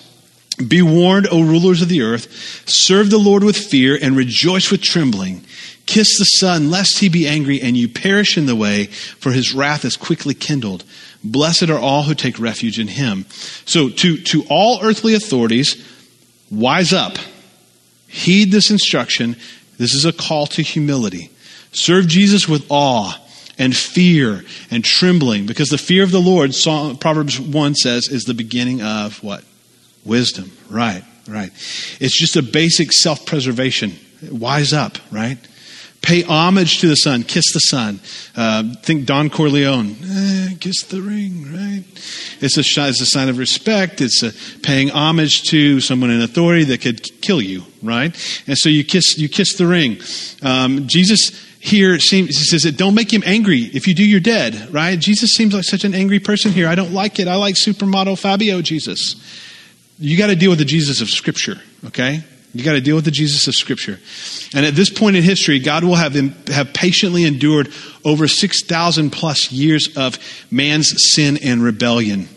Be 0.66 0.82
warned, 0.82 1.26
O 1.30 1.42
rulers 1.42 1.82
of 1.82 1.88
the 1.88 2.02
earth. 2.02 2.64
Serve 2.68 3.10
the 3.10 3.18
Lord 3.18 3.44
with 3.44 3.56
fear 3.56 3.98
and 4.00 4.16
rejoice 4.16 4.70
with 4.70 4.82
trembling. 4.82 5.44
Kiss 5.86 6.18
the 6.18 6.24
Son, 6.24 6.70
lest 6.70 6.98
he 6.98 7.08
be 7.08 7.26
angry 7.26 7.60
and 7.60 7.76
you 7.76 7.88
perish 7.88 8.38
in 8.38 8.46
the 8.46 8.54
way, 8.54 8.86
for 8.86 9.32
his 9.32 9.52
wrath 9.52 9.84
is 9.84 9.96
quickly 9.96 10.34
kindled. 10.34 10.84
Blessed 11.24 11.68
are 11.68 11.78
all 11.78 12.04
who 12.04 12.14
take 12.14 12.38
refuge 12.38 12.78
in 12.78 12.88
him. 12.88 13.26
So, 13.64 13.88
to, 13.90 14.16
to 14.18 14.44
all 14.48 14.80
earthly 14.82 15.14
authorities, 15.14 15.84
wise 16.50 16.92
up. 16.92 17.18
Heed 18.06 18.52
this 18.52 18.70
instruction. 18.70 19.36
This 19.78 19.94
is 19.94 20.04
a 20.04 20.12
call 20.12 20.46
to 20.48 20.62
humility. 20.62 21.30
Serve 21.72 22.06
Jesus 22.06 22.48
with 22.48 22.66
awe 22.68 23.16
and 23.58 23.76
fear 23.76 24.44
and 24.70 24.84
trembling, 24.84 25.46
because 25.46 25.68
the 25.68 25.78
fear 25.78 26.02
of 26.02 26.10
the 26.10 26.20
Lord, 26.20 26.54
Proverbs 27.00 27.38
1 27.38 27.74
says, 27.74 28.08
is 28.08 28.24
the 28.24 28.34
beginning 28.34 28.80
of 28.80 29.22
what? 29.22 29.44
Wisdom, 30.04 30.50
right, 30.69 31.04
right. 31.28 31.50
It's 32.00 32.19
just 32.19 32.37
a 32.37 32.42
basic 32.42 32.92
self 32.92 33.26
preservation. 33.26 33.92
Wise 34.30 34.73
up, 34.73 34.99
right? 35.11 35.38
Pay 36.02 36.23
homage 36.23 36.78
to 36.80 36.88
the 36.88 36.97
Son. 36.97 37.23
Kiss 37.23 37.52
the 37.52 37.61
Son. 37.61 38.00
Uh, 38.35 38.75
think 38.83 39.04
Don 39.04 39.28
Corleone. 39.28 39.97
Eh, 40.02 40.54
kiss 40.59 40.83
the 40.85 41.02
ring, 41.02 41.52
right? 41.52 41.85
It's 42.40 42.57
a, 42.57 42.61
it's 42.61 43.00
a 43.00 43.07
sign 43.07 43.28
of 43.28 43.37
respect. 43.37 44.00
It's 44.00 44.23
a 44.23 44.33
paying 44.61 44.90
homage 44.90 45.42
to 45.50 45.80
someone 45.80 46.11
in 46.11 46.23
authority 46.23 46.64
that 46.64 46.80
could 46.80 47.02
kill 47.21 47.42
you, 47.42 47.64
right? 47.83 48.14
And 48.47 48.57
so 48.57 48.71
you 48.71 48.83
kiss, 48.83 49.19
you 49.19 49.28
kiss 49.28 49.57
the 49.57 49.66
ring. 49.66 49.99
Um, 50.42 50.88
Jesus 50.88 51.47
here 51.61 51.99
seems, 51.99 52.38
he 52.38 52.45
says 52.45 52.62
that 52.62 52.78
don't 52.78 52.95
make 52.95 53.12
him 53.12 53.23
angry. 53.26 53.61
If 53.61 53.87
you 53.87 53.95
do, 53.95 54.04
you're 54.04 54.21
dead, 54.21 54.73
right? 54.73 54.99
Jesus 54.99 55.33
seems 55.33 55.52
like 55.52 55.64
such 55.64 55.85
an 55.85 55.95
angry 55.95 56.19
person 56.19 56.52
here. 56.52 56.66
I 56.66 56.75
don't 56.75 56.95
like 56.95 57.19
it. 57.19 57.28
I 57.28 57.35
like 57.37 57.57
supermodel 57.57 58.19
Fabio 58.19 58.62
Jesus 58.62 59.16
you 60.00 60.16
got 60.16 60.28
to 60.28 60.37
deal 60.37 60.50
with 60.50 60.59
the 60.59 60.64
Jesus 60.64 61.02
of 61.02 61.11
Scripture, 61.11 61.61
okay? 61.87 62.25
You 62.54 62.64
got 62.64 62.73
to 62.73 62.80
deal 62.80 62.97
with 62.97 63.04
the 63.04 63.11
Jesus 63.11 63.47
of 63.47 63.54
Scripture. 63.54 63.99
And 64.54 64.66
at 64.66 64.75
this 64.75 64.90
point 64.90 65.14
in 65.14 65.23
history, 65.23 65.61
God 65.61 65.85
will 65.85 65.95
have, 65.95 66.14
have 66.49 66.73
patiently 66.73 67.25
endured 67.25 67.71
over 68.04 68.26
6,000 68.26 69.11
plus 69.11 69.52
years 69.52 69.97
of 69.97 70.19
man's 70.50 70.92
sin 71.14 71.38
and 71.42 71.62
rebellion. 71.62 72.28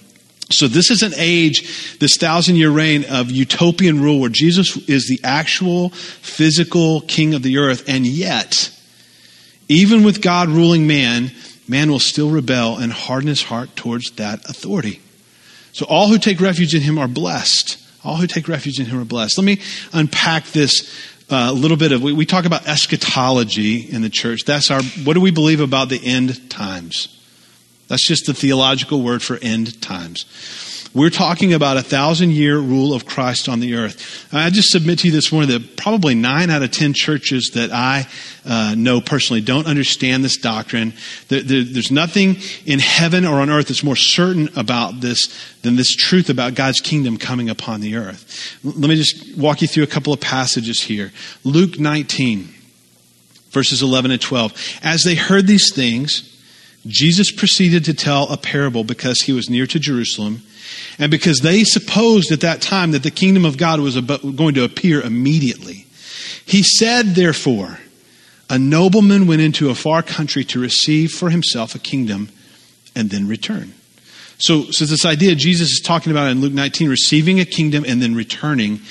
So 0.52 0.68
this 0.68 0.92
is 0.92 1.02
an 1.02 1.14
age, 1.16 1.98
this 2.00 2.18
thousand 2.18 2.58
year 2.58 2.70
reign 2.70 3.06
of 3.10 3.32
utopian 3.32 4.02
rule 4.02 4.20
where 4.20 4.30
Jesus 4.30 4.78
is 4.88 5.08
the 5.08 5.20
actual 5.24 5.90
physical 5.90 7.02
king 7.02 7.34
of 7.34 7.42
the 7.42 7.58
earth. 7.58 7.88
And 7.88 8.06
yet, 8.06 8.70
even 9.68 10.04
with 10.04 10.22
God 10.22 10.50
ruling 10.50 10.86
man, 10.86 11.32
man 11.68 11.90
will 11.90 12.00
still 12.00 12.30
rebel 12.30 12.78
and 12.78 12.92
harden 12.92 13.30
his 13.30 13.42
heart 13.42 13.76
towards 13.76 14.12
that 14.12 14.48
authority. 14.50 15.00
So 15.74 15.86
all 15.88 16.08
who 16.08 16.18
take 16.18 16.40
refuge 16.40 16.74
in 16.74 16.82
him 16.82 16.98
are 16.98 17.08
blessed. 17.08 17.80
All 18.04 18.16
who 18.18 18.28
take 18.28 18.48
refuge 18.48 18.80
in 18.80 18.86
him 18.86 19.00
are 19.00 19.06
blessed. 19.06 19.38
Let 19.38 19.46
me 19.46 19.60
unpack 19.92 20.46
this 20.48 21.12
a 21.30 21.36
uh, 21.36 21.52
little 21.52 21.78
bit 21.78 21.92
of 21.92 22.02
we, 22.02 22.14
we 22.14 22.26
talk 22.26 22.46
about 22.46 22.68
eschatology 22.68 23.78
in 23.80 24.02
the 24.02 24.10
church. 24.10 24.44
That's 24.46 24.70
our 24.70 24.84
what 25.04 25.14
do 25.14 25.22
we 25.22 25.32
believe 25.32 25.62
about 25.62 25.90
the 25.90 26.00
end 26.04 26.50
times? 26.50 27.20
That's 27.88 28.08
just 28.08 28.26
the 28.26 28.34
theological 28.34 29.02
word 29.02 29.24
for 29.24 29.38
end 29.42 29.82
times. 29.82 30.26
We're 30.96 31.10
talking 31.10 31.54
about 31.54 31.78
a 31.78 31.82
thousand 31.82 32.34
year 32.34 32.60
rule 32.60 32.94
of 32.94 33.08
Christ 33.08 33.50
on 33.50 33.60
the 33.60 33.74
earth. 33.74 34.28
I 34.32 34.52
just 34.52 34.70
submit 34.70 35.00
to 35.00 35.08
you 35.08 35.12
this 35.12 35.32
morning 35.32 35.50
that 35.50 35.76
probably 35.76 36.14
nine 36.14 36.52
out 36.52 36.62
of 36.62 36.70
ten 36.70 36.94
churches 36.94 37.52
that 37.56 37.72
I 37.72 38.08
uh, 38.46 38.76
know 38.78 39.02
personally 39.02 39.42
don't 39.42 39.66
understand 39.66 40.24
this 40.24 40.38
doctrine. 40.38 40.94
There, 41.30 41.42
there, 41.42 41.64
there's 41.64 41.90
nothing 41.90 42.38
in 42.68 42.78
heaven 42.78 43.26
or 43.26 43.42
on 43.42 43.50
earth 43.50 43.70
that's 43.70 43.84
more 43.84 43.96
certain 43.96 44.50
about 44.56 45.02
this 45.02 45.34
than 45.64 45.78
this 45.78 45.96
truth 45.96 46.30
about 46.30 46.54
God's 46.54 46.80
kingdom 46.80 47.18
coming 47.18 47.50
upon 47.50 47.82
the 47.82 47.96
earth. 47.96 48.60
Let 48.64 48.88
me 48.88 48.96
just 48.96 49.36
walk 49.36 49.64
you 49.64 49.68
through 49.68 49.86
a 49.86 49.88
couple 49.88 50.14
of 50.14 50.22
passages 50.22 50.84
here. 50.84 51.12
Luke 51.44 51.80
19, 51.80 52.54
verses 53.50 53.82
11 53.82 54.12
and 54.12 54.22
12. 54.22 54.80
As 54.84 55.02
they 55.04 55.16
heard 55.16 55.48
these 55.48 55.74
things, 55.74 56.30
Jesus 56.86 57.32
proceeded 57.32 57.84
to 57.86 57.96
tell 57.96 58.32
a 58.32 58.38
parable 58.38 58.84
because 58.84 59.22
he 59.22 59.34
was 59.34 59.50
near 59.50 59.66
to 59.66 59.80
Jerusalem 59.80 60.44
and 61.00 61.10
because 61.12 61.40
they 61.40 61.64
supposed 61.64 62.32
at 62.32 62.42
that 62.42 62.62
time 62.62 62.92
that 62.92 63.04
the 63.04 63.12
kingdom 63.12 63.46
of 63.46 63.58
God 63.58 63.80
was 63.80 64.00
going 64.00 64.56
to 64.56 64.64
appear 64.64 65.02
immediately. 65.02 65.88
He 66.46 66.64
said, 66.64 67.16
therefore, 67.16 67.80
a 68.50 68.60
nobleman 68.60 69.28
went 69.28 69.42
into 69.42 69.70
a 69.70 69.76
far 69.76 70.04
country 70.04 70.44
to 70.46 70.60
receive 70.60 71.12
for 71.12 71.30
himself 71.30 71.76
a 71.76 71.80
kingdom 71.80 72.30
and 72.96 73.10
then 73.10 73.28
return. 73.28 73.74
So, 74.38 74.72
so 74.72 74.86
this 74.86 75.06
idea 75.06 75.36
Jesus 75.36 75.72
is 75.72 75.82
talking 75.82 76.12
about 76.12 76.30
in 76.30 76.42
Luke 76.42 76.54
19, 76.54 76.90
receiving 76.90 77.40
a 77.40 77.46
kingdom 77.46 77.86
and 77.88 78.02
then 78.02 78.14
returning. 78.14 78.82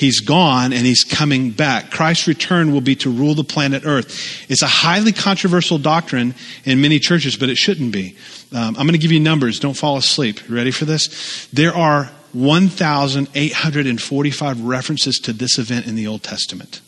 He's 0.00 0.20
gone 0.20 0.72
and 0.72 0.86
he's 0.86 1.04
coming 1.04 1.50
back. 1.50 1.90
Christ's 1.90 2.26
return 2.26 2.72
will 2.72 2.80
be 2.80 2.96
to 2.96 3.10
rule 3.10 3.34
the 3.34 3.44
planet 3.44 3.82
Earth. 3.84 4.46
It's 4.48 4.62
a 4.62 4.66
highly 4.66 5.12
controversial 5.12 5.76
doctrine 5.76 6.34
in 6.64 6.80
many 6.80 6.98
churches, 6.98 7.36
but 7.36 7.50
it 7.50 7.58
shouldn't 7.58 7.92
be. 7.92 8.16
Um, 8.50 8.76
I'm 8.78 8.86
going 8.86 8.92
to 8.92 8.98
give 8.98 9.12
you 9.12 9.20
numbers. 9.20 9.60
Don't 9.60 9.76
fall 9.76 9.98
asleep. 9.98 10.40
Ready 10.48 10.70
for 10.70 10.86
this? 10.86 11.46
There 11.52 11.76
are 11.76 12.10
1,845 12.32 14.60
references 14.62 15.18
to 15.18 15.34
this 15.34 15.58
event 15.58 15.86
in 15.86 15.96
the 15.96 16.06
Old 16.06 16.22
Testament. 16.22 16.80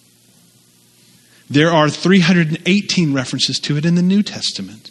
There 1.51 1.71
are 1.71 1.91
318 1.91 3.13
references 3.13 3.59
to 3.59 3.77
it 3.77 3.85
in 3.85 3.95
the 3.95 4.01
New 4.01 4.23
Testament. 4.23 4.91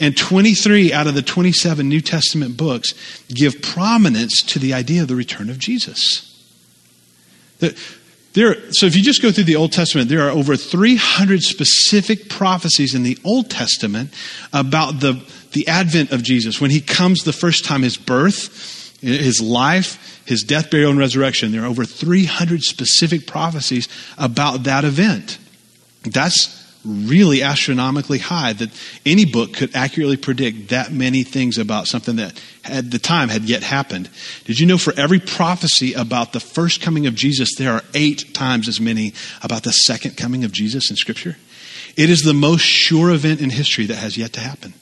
And 0.00 0.16
23 0.16 0.92
out 0.92 1.06
of 1.06 1.14
the 1.14 1.22
27 1.22 1.88
New 1.88 2.00
Testament 2.00 2.56
books 2.56 2.94
give 3.28 3.62
prominence 3.62 4.42
to 4.42 4.58
the 4.58 4.74
idea 4.74 5.02
of 5.02 5.08
the 5.08 5.14
return 5.14 5.50
of 5.50 5.60
Jesus. 5.60 6.33
There, 7.58 8.72
so 8.72 8.86
if 8.86 8.96
you 8.96 9.02
just 9.02 9.22
go 9.22 9.30
through 9.30 9.44
the 9.44 9.56
Old 9.56 9.72
Testament, 9.72 10.08
there 10.08 10.26
are 10.26 10.30
over 10.30 10.56
300 10.56 11.42
specific 11.42 12.28
prophecies 12.28 12.94
in 12.94 13.04
the 13.04 13.16
Old 13.24 13.48
Testament 13.48 14.12
about 14.52 15.00
the, 15.00 15.24
the 15.52 15.68
advent 15.68 16.10
of 16.10 16.22
Jesus. 16.22 16.60
When 16.60 16.70
he 16.70 16.80
comes 16.80 17.22
the 17.22 17.32
first 17.32 17.64
time, 17.64 17.82
his 17.82 17.96
birth, 17.96 18.98
his 19.00 19.40
life, 19.40 20.22
his 20.26 20.42
death, 20.42 20.70
burial, 20.70 20.90
and 20.90 20.98
resurrection. 20.98 21.52
There 21.52 21.62
are 21.62 21.66
over 21.66 21.84
300 21.84 22.62
specific 22.62 23.26
prophecies 23.26 23.88
about 24.16 24.64
that 24.64 24.84
event. 24.84 25.38
That's 26.02 26.63
really 26.84 27.42
astronomically 27.42 28.18
high 28.18 28.52
that 28.52 28.70
any 29.06 29.24
book 29.24 29.54
could 29.54 29.74
accurately 29.74 30.16
predict 30.16 30.68
that 30.68 30.92
many 30.92 31.22
things 31.22 31.58
about 31.58 31.86
something 31.86 32.16
that 32.16 32.40
at 32.64 32.90
the 32.90 32.98
time 32.98 33.28
had 33.28 33.44
yet 33.44 33.62
happened. 33.62 34.10
Did 34.44 34.60
you 34.60 34.66
know 34.66 34.78
for 34.78 34.92
every 34.96 35.18
prophecy 35.18 35.94
about 35.94 36.32
the 36.32 36.40
first 36.40 36.80
coming 36.82 37.06
of 37.06 37.14
Jesus, 37.14 37.54
there 37.56 37.72
are 37.72 37.82
eight 37.94 38.34
times 38.34 38.68
as 38.68 38.80
many 38.80 39.14
about 39.42 39.62
the 39.62 39.72
second 39.72 40.16
coming 40.16 40.44
of 40.44 40.52
Jesus 40.52 40.90
in 40.90 40.96
Scripture? 40.96 41.36
It 41.96 42.10
is 42.10 42.22
the 42.22 42.34
most 42.34 42.62
sure 42.62 43.10
event 43.10 43.40
in 43.40 43.50
history 43.50 43.86
that 43.86 43.96
has 43.96 44.18
yet 44.18 44.32
to 44.34 44.40
happen. 44.40 44.74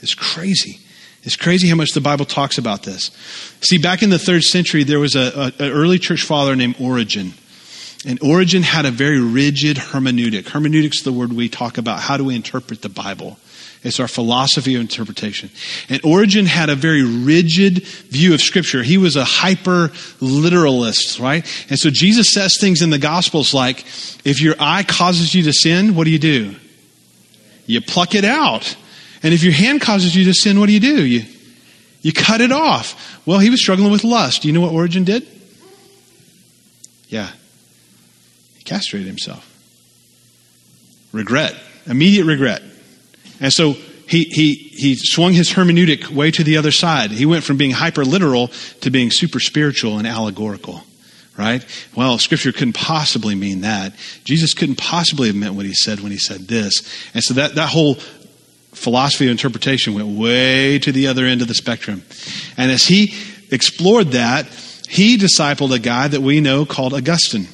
It's 0.00 0.14
crazy. 0.14 0.80
It's 1.22 1.36
crazy 1.36 1.68
how 1.68 1.76
much 1.76 1.92
the 1.92 2.00
Bible 2.00 2.24
talks 2.24 2.58
about 2.58 2.82
this. 2.82 3.12
See, 3.60 3.78
back 3.78 4.02
in 4.02 4.10
the 4.10 4.18
third 4.18 4.42
century, 4.42 4.82
there 4.82 4.98
was 4.98 5.14
an 5.14 5.52
early 5.60 6.00
church 6.00 6.22
father 6.22 6.56
named 6.56 6.76
Origen. 6.80 7.34
And 8.04 8.20
Origen 8.22 8.62
had 8.62 8.84
a 8.84 8.90
very 8.90 9.20
rigid 9.20 9.76
hermeneutic. 9.76 10.48
hermeneutics 10.48 11.02
the 11.02 11.12
word 11.12 11.32
we 11.32 11.48
talk 11.48 11.78
about. 11.78 12.00
How 12.00 12.16
do 12.16 12.24
we 12.24 12.34
interpret 12.34 12.82
the 12.82 12.88
Bible? 12.88 13.38
It's 13.84 13.98
our 13.98 14.08
philosophy 14.08 14.74
of 14.76 14.80
interpretation. 14.80 15.50
And 15.88 16.04
Origen 16.04 16.46
had 16.46 16.70
a 16.70 16.76
very 16.76 17.02
rigid 17.02 17.82
view 17.82 18.34
of 18.34 18.40
Scripture. 18.40 18.82
He 18.82 18.96
was 18.96 19.16
a 19.16 19.24
hyper 19.24 19.90
literalist, 20.20 21.18
right? 21.18 21.44
And 21.68 21.78
so 21.78 21.90
Jesus 21.90 22.32
says 22.32 22.56
things 22.60 22.82
in 22.82 22.90
the 22.90 22.98
Gospels 22.98 23.52
like, 23.52 23.84
if 24.24 24.40
your 24.40 24.54
eye 24.58 24.84
causes 24.84 25.34
you 25.34 25.42
to 25.44 25.52
sin, 25.52 25.96
what 25.96 26.04
do 26.04 26.10
you 26.10 26.20
do? 26.20 26.54
You 27.66 27.80
pluck 27.80 28.14
it 28.14 28.24
out. 28.24 28.76
And 29.22 29.32
if 29.34 29.42
your 29.42 29.52
hand 29.52 29.80
causes 29.80 30.14
you 30.14 30.24
to 30.24 30.34
sin, 30.34 30.58
what 30.60 30.66
do 30.66 30.72
you 30.72 30.80
do? 30.80 31.04
You, 31.04 31.24
you 32.02 32.12
cut 32.12 32.40
it 32.40 32.52
off. 32.52 33.20
Well, 33.26 33.38
he 33.38 33.50
was 33.50 33.60
struggling 33.60 33.90
with 33.90 34.04
lust. 34.04 34.42
Do 34.42 34.48
you 34.48 34.54
know 34.54 34.60
what 34.60 34.72
Origen 34.72 35.04
did? 35.04 35.26
Yeah, 37.08 37.30
he 38.62 38.64
castrated 38.64 39.08
himself. 39.08 39.48
Regret, 41.10 41.54
immediate 41.86 42.24
regret. 42.24 42.62
And 43.40 43.52
so 43.52 43.72
he, 43.72 44.24
he, 44.24 44.54
he 44.54 44.94
swung 44.94 45.32
his 45.32 45.52
hermeneutic 45.52 46.08
way 46.10 46.30
to 46.30 46.44
the 46.44 46.56
other 46.56 46.70
side. 46.70 47.10
He 47.10 47.26
went 47.26 47.42
from 47.42 47.56
being 47.56 47.72
hyper 47.72 48.04
literal 48.04 48.48
to 48.82 48.90
being 48.90 49.10
super 49.10 49.40
spiritual 49.40 49.98
and 49.98 50.06
allegorical. 50.06 50.82
Right? 51.36 51.64
Well, 51.96 52.18
scripture 52.18 52.52
couldn't 52.52 52.74
possibly 52.74 53.34
mean 53.34 53.62
that. 53.62 53.94
Jesus 54.22 54.54
couldn't 54.54 54.76
possibly 54.76 55.28
have 55.28 55.36
meant 55.36 55.54
what 55.54 55.64
he 55.64 55.74
said 55.74 56.00
when 56.00 56.12
he 56.12 56.18
said 56.18 56.42
this. 56.42 56.82
And 57.14 57.24
so 57.24 57.34
that, 57.34 57.56
that 57.56 57.70
whole 57.70 57.94
philosophy 58.74 59.26
of 59.26 59.32
interpretation 59.32 59.94
went 59.94 60.08
way 60.08 60.78
to 60.80 60.92
the 60.92 61.08
other 61.08 61.24
end 61.24 61.40
of 61.40 61.48
the 61.48 61.54
spectrum. 61.54 62.02
And 62.56 62.70
as 62.70 62.86
he 62.86 63.14
explored 63.50 64.08
that, 64.08 64.46
he 64.88 65.16
discipled 65.16 65.74
a 65.74 65.78
guy 65.78 66.06
that 66.06 66.20
we 66.20 66.40
know 66.40 66.66
called 66.66 66.92
Augustine. 66.92 67.48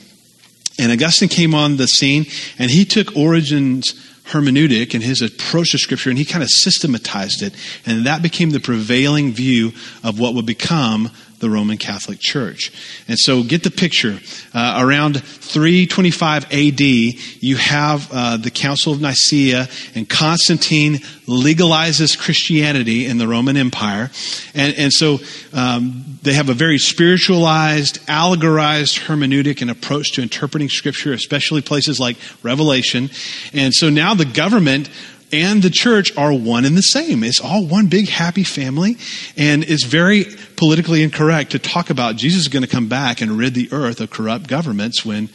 And 0.78 0.92
Augustine 0.92 1.28
came 1.28 1.54
on 1.54 1.76
the 1.76 1.86
scene 1.86 2.26
and 2.58 2.70
he 2.70 2.84
took 2.84 3.16
Origen's 3.16 3.92
hermeneutic 4.26 4.94
and 4.94 5.02
his 5.02 5.22
approach 5.22 5.72
to 5.72 5.78
Scripture 5.78 6.10
and 6.10 6.18
he 6.18 6.24
kind 6.24 6.42
of 6.42 6.50
systematized 6.50 7.42
it. 7.42 7.54
And 7.86 8.06
that 8.06 8.22
became 8.22 8.50
the 8.50 8.60
prevailing 8.60 9.32
view 9.32 9.72
of 10.04 10.20
what 10.20 10.34
would 10.34 10.46
become 10.46 11.10
the 11.40 11.48
Roman 11.48 11.78
Catholic 11.78 12.18
Church. 12.20 12.72
And 13.06 13.18
so 13.18 13.42
get 13.42 13.62
the 13.62 13.70
picture. 13.70 14.18
Uh, 14.52 14.82
around 14.84 15.22
325 15.22 16.44
AD, 16.52 16.80
you 16.80 17.56
have 17.56 18.08
uh, 18.12 18.36
the 18.36 18.50
Council 18.50 18.92
of 18.92 19.00
Nicaea, 19.00 19.68
and 19.94 20.08
Constantine 20.08 20.96
legalizes 21.26 22.18
Christianity 22.18 23.06
in 23.06 23.18
the 23.18 23.28
Roman 23.28 23.56
Empire. 23.56 24.10
And, 24.54 24.74
and 24.76 24.92
so 24.92 25.18
um, 25.52 26.18
they 26.22 26.34
have 26.34 26.48
a 26.48 26.54
very 26.54 26.78
spiritualized, 26.78 28.04
allegorized 28.06 28.98
hermeneutic 29.06 29.62
and 29.62 29.70
approach 29.70 30.12
to 30.12 30.22
interpreting 30.22 30.68
Scripture, 30.68 31.12
especially 31.12 31.62
places 31.62 32.00
like 32.00 32.16
Revelation. 32.42 33.10
And 33.52 33.72
so 33.72 33.90
now 33.90 34.14
the 34.14 34.24
government 34.24 34.90
and 35.32 35.62
the 35.62 35.70
church 35.70 36.16
are 36.16 36.32
one 36.32 36.64
and 36.64 36.76
the 36.76 36.82
same. 36.82 37.22
It's 37.22 37.40
all 37.40 37.64
one 37.64 37.86
big 37.86 38.08
happy 38.08 38.44
family. 38.44 38.96
And 39.36 39.64
it's 39.64 39.84
very 39.84 40.26
politically 40.56 41.02
incorrect 41.02 41.52
to 41.52 41.58
talk 41.58 41.90
about 41.90 42.16
Jesus 42.16 42.42
is 42.42 42.48
going 42.48 42.62
to 42.62 42.68
come 42.68 42.88
back 42.88 43.20
and 43.20 43.32
rid 43.32 43.54
the 43.54 43.68
earth 43.72 44.00
of 44.00 44.10
corrupt 44.10 44.46
governments 44.46 45.04
when 45.04 45.28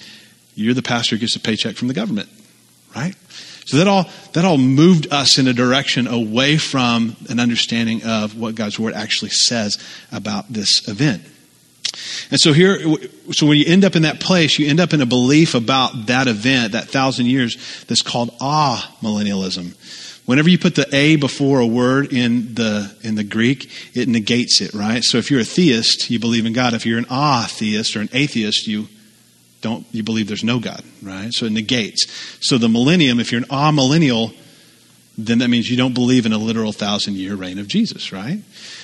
you're 0.55 0.73
the 0.73 0.81
pastor 0.81 1.15
who 1.15 1.21
gets 1.21 1.35
a 1.35 1.39
paycheck 1.39 1.75
from 1.75 1.87
the 1.87 1.93
government. 1.93 2.29
Right? 2.95 3.15
So 3.65 3.77
that 3.77 3.87
all, 3.87 4.09
that 4.33 4.45
all 4.45 4.57
moved 4.57 5.11
us 5.11 5.37
in 5.37 5.47
a 5.47 5.53
direction 5.53 6.07
away 6.07 6.57
from 6.57 7.15
an 7.29 7.39
understanding 7.39 8.03
of 8.03 8.37
what 8.37 8.55
God's 8.55 8.77
word 8.77 8.93
actually 8.93 9.31
says 9.31 9.77
about 10.11 10.51
this 10.51 10.87
event. 10.87 11.23
And 12.31 12.39
so 12.39 12.53
here, 12.53 12.79
so 13.31 13.45
when 13.45 13.57
you 13.57 13.65
end 13.67 13.85
up 13.85 13.95
in 13.95 14.01
that 14.01 14.19
place, 14.19 14.57
you 14.57 14.67
end 14.67 14.79
up 14.79 14.93
in 14.93 15.01
a 15.01 15.05
belief 15.05 15.53
about 15.53 16.07
that 16.07 16.27
event, 16.27 16.73
that 16.73 16.89
thousand 16.89 17.27
years, 17.27 17.85
that's 17.87 18.01
called 18.01 18.35
ah 18.41 18.95
millennialism. 19.01 19.75
Whenever 20.25 20.49
you 20.49 20.57
put 20.57 20.75
the 20.75 20.87
a 20.95 21.17
before 21.17 21.59
a 21.59 21.67
word 21.67 22.13
in 22.13 22.55
the 22.55 22.95
in 23.03 23.15
the 23.15 23.23
Greek, 23.23 23.69
it 23.93 24.07
negates 24.07 24.61
it, 24.61 24.73
right? 24.73 25.03
So 25.03 25.17
if 25.17 25.29
you're 25.29 25.41
a 25.41 25.45
theist, 25.45 26.09
you 26.09 26.19
believe 26.19 26.45
in 26.45 26.53
God. 26.53 26.73
If 26.73 26.85
you're 26.85 26.97
an 26.97 27.05
ah 27.09 27.47
theist 27.49 27.95
or 27.95 28.01
an 28.01 28.09
atheist, 28.13 28.65
you 28.67 28.87
don't 29.61 29.85
you 29.91 30.01
believe 30.01 30.27
there's 30.27 30.43
no 30.43 30.59
God, 30.59 30.81
right? 31.01 31.31
So 31.33 31.45
it 31.45 31.51
negates. 31.51 32.05
So 32.41 32.57
the 32.57 32.69
millennium, 32.69 33.19
if 33.19 33.31
you're 33.31 33.41
an 33.41 33.47
ah 33.49 33.71
millennial, 33.71 34.31
then 35.17 35.39
that 35.39 35.49
means 35.49 35.69
you 35.69 35.77
don't 35.77 35.93
believe 35.93 36.25
in 36.25 36.33
a 36.33 36.37
literal 36.37 36.71
thousand 36.71 37.17
year 37.17 37.35
reign 37.35 37.59
of 37.59 37.67
Jesus, 37.67 38.11
right? 38.11 38.39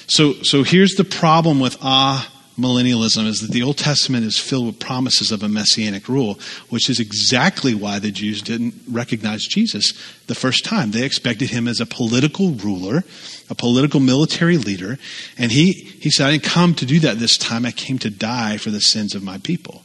So 0.08 0.34
so 0.44 0.64
here's 0.64 0.96
the 0.96 1.06
problem 1.06 1.60
with 1.60 1.78
ah 1.82 2.30
millennialism 2.60 3.26
is 3.26 3.40
that 3.42 3.52
the 3.52 3.64
Old 3.64 3.78
Testament 3.78 4.26
is 4.26 4.38
filled 4.38 4.68
with 4.68 4.80
promises 4.80 5.32
of 5.32 5.42
a 5.44 5.50
messianic 5.50 6.08
rule, 6.08 6.40
which 6.70 6.90
is 6.90 7.00
exactly 7.00 7.74
why 7.74 8.00
the 8.00 8.12
Jews 8.12 8.42
didn't 8.42 8.76
recognize 8.90 9.46
Jesus 9.46 9.94
the 10.28 10.36
first 10.36 10.64
time. 10.64 10.92
They 10.92 11.04
expected 11.04 11.50
him 11.50 11.68
as 11.68 11.80
a 11.80 11.86
political 11.86 12.52
ruler, 12.52 13.04
a 13.50 13.56
political 13.56 14.00
military 14.00 14.58
leader, 14.58 15.00
and 15.38 15.52
he, 15.52 15.72
he 15.74 16.12
said, 16.12 16.28
I 16.28 16.32
didn't 16.32 16.44
come 16.44 16.76
to 16.76 16.86
do 16.86 17.00
that 17.00 17.20
this 17.20 17.38
time. 17.38 17.66
I 17.66 17.72
came 17.72 17.98
to 18.00 18.10
die 18.10 18.58
for 18.58 18.70
the 18.70 18.82
sins 18.82 19.16
of 19.16 19.24
my 19.24 19.38
people. 19.40 19.84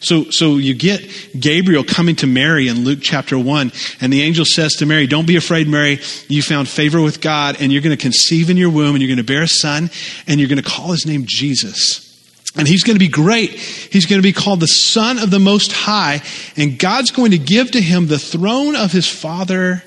So, 0.00 0.30
so 0.30 0.56
you 0.56 0.74
get 0.74 1.08
Gabriel 1.38 1.84
coming 1.84 2.16
to 2.16 2.26
Mary 2.26 2.68
in 2.68 2.84
Luke 2.84 2.98
chapter 3.02 3.38
1, 3.38 3.72
and 4.00 4.12
the 4.12 4.22
angel 4.22 4.44
says 4.44 4.74
to 4.74 4.86
Mary, 4.86 5.06
Don't 5.06 5.26
be 5.26 5.36
afraid, 5.36 5.68
Mary. 5.68 6.00
You 6.28 6.42
found 6.42 6.68
favor 6.68 7.00
with 7.00 7.20
God, 7.20 7.56
and 7.60 7.72
you're 7.72 7.82
going 7.82 7.96
to 7.96 8.02
conceive 8.02 8.50
in 8.50 8.56
your 8.56 8.70
womb, 8.70 8.94
and 8.94 9.02
you're 9.02 9.08
going 9.08 9.24
to 9.24 9.32
bear 9.32 9.42
a 9.42 9.48
son, 9.48 9.90
and 10.26 10.40
you're 10.40 10.48
going 10.48 10.62
to 10.62 10.68
call 10.68 10.92
his 10.92 11.06
name 11.06 11.24
Jesus. 11.26 12.13
And 12.56 12.68
he's 12.68 12.84
going 12.84 12.94
to 12.94 13.00
be 13.00 13.08
great. 13.08 13.50
He's 13.50 14.06
going 14.06 14.22
to 14.22 14.26
be 14.26 14.32
called 14.32 14.60
the 14.60 14.66
Son 14.66 15.18
of 15.18 15.30
the 15.30 15.40
Most 15.40 15.72
High, 15.72 16.22
and 16.56 16.78
God's 16.78 17.10
going 17.10 17.32
to 17.32 17.38
give 17.38 17.72
to 17.72 17.80
him 17.80 18.06
the 18.06 18.18
throne 18.18 18.76
of 18.76 18.92
his 18.92 19.08
father 19.08 19.82